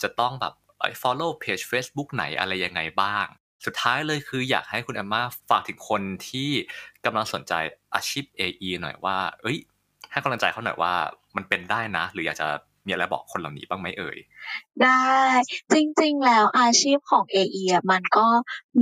[0.02, 3.26] จะต้องแบบเอ่อ follow page Facebook ไหนอะไรยังไงบ้าง
[3.66, 6.50] สุดท้ายเลยคืออยากให้คุณแอมมาฝากถึงคนที่
[7.04, 7.52] กำลังสนใจ
[7.94, 9.58] อาชีพ AE หน่อยว่า เอ้ย
[10.10, 10.94] ให้กำลังใจเขาหน่อยว่า
[11.36, 12.48] มันเป็นได้นะ หรืออยากจะ
[12.86, 14.18] มีอะไรบอกคนเหล่านี้บ้างไหมเอ่ย
[14.82, 15.06] ได้
[15.72, 18.28] จริงๆ แล้วอาชีพของ AE อะมันก็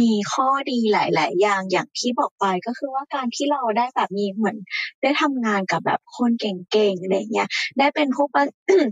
[0.01, 4.57] มีข้อดีหลาย ๆ อย่างอย่างที่บอกไปก็คือว่าการที่เราได้แบบมีเหมือน
[5.03, 7.49] ได้ทำงานกับแบบคนเก่งๆอะไรเงี้ย
[7.79, 8.45] ได้เป็นผู้ประ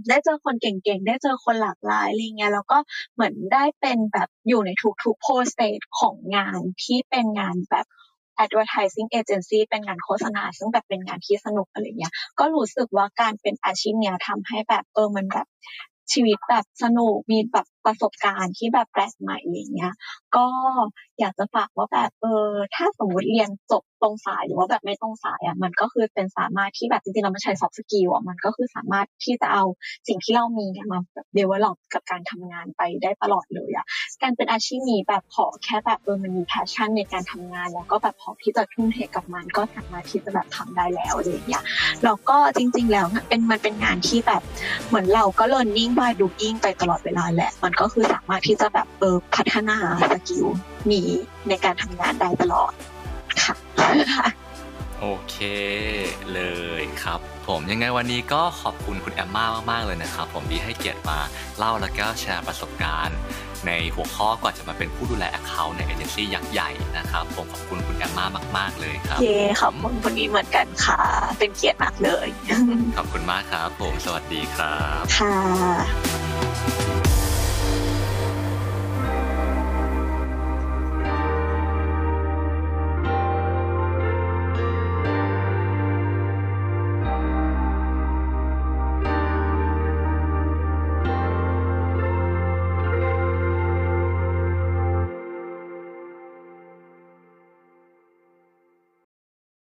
[0.09, 2.79] ได้เจอคนเก่งๆ ได้เจอคนหลากหลายอะไรเงี้ยแล้วก็
[3.15, 4.71] เหมือนได้เป็นแบบอยู่ใน
[5.05, 7.87] ทุกๆ process ของงานที่เป็นงานแบบ
[8.45, 15.47] advertising agency เป็นงานโฆษณา ซึ่งแบบเป็นงานที่สนุกอะไรเงี้ย ก็รู้สึกว่าการเป็นอาชีพเนี้ยทำให้แบบเออมันแบบ
[16.12, 19.93] ชีวิตแบบสนุกมีแบบ ประสบการณ์ที่แบบแปลกใหม่อย่างเงี้ย
[20.37, 20.47] ก็
[21.20, 29.64] อยากจะฝากว่าแบบเออถ้าสมมติเรียนจบตรงสายหรือว่าแบบไม่ตรงสายอะมันก็คือเป็นสามารถที่แบบจริงๆเราไม่ใช้ soft skill อะมันก็คือสามารถที่จะเอา
[30.09, 33.87] สิ่งที่เรามีเนี่ยมาแบบ develop กับการทำงานไปได้ตลอดเลยอะ
[34.22, 41.62] การเป็นอาชีพนี้แบบขอแค่แบบเออมันมี passion ในการทำงาน แล้วก็แบบพอที่จะทุ่มเทกับมันก็สามารถที่จะแบบทำได้แล้วอะไรอย่างเงี้ย
[42.05, 44.43] แล้วก็จริง ๆ แล้วเป็นมันเป็นงานที่แบบ
[44.89, 49.77] เหมือนเราก็ learning by doing ไปตลอดเวลาแหละมันก็คือสามารถที่จะแบบเออพัฒนา
[50.12, 50.47] skill
[50.93, 51.09] นี้
[51.49, 52.73] ในการทำงานได้ตลอด
[53.43, 53.55] ค่ะ
[55.01, 55.37] โอเค
[56.33, 56.41] เล
[56.81, 61.18] ยครับ ผมยังไงวันนี้ก็ขอบคุณคุณแอมมามากๆเลยนะครับ ผมที่ให้เกียรติมา
[61.59, 63.18] เล่าแล้วก็แชร์ประสบการณ์
[63.66, 68.27] ในหัวข้อก่อนจะมาเป็นผู้ดูแล account ในเอเจนซี่ยักษ์ใหญ่นะครับ ผมขอบคุณคุณแอมมา
[68.59, 71.01] มาก ๆ เลยครับเย้ขอบคุณคนนี้เหมือนกันค่ะ
[71.39, 72.29] เป็นเกียรติมากเลย
[72.97, 77.12] ขอบคุณมากครับผมสวัสดีครับค่ะ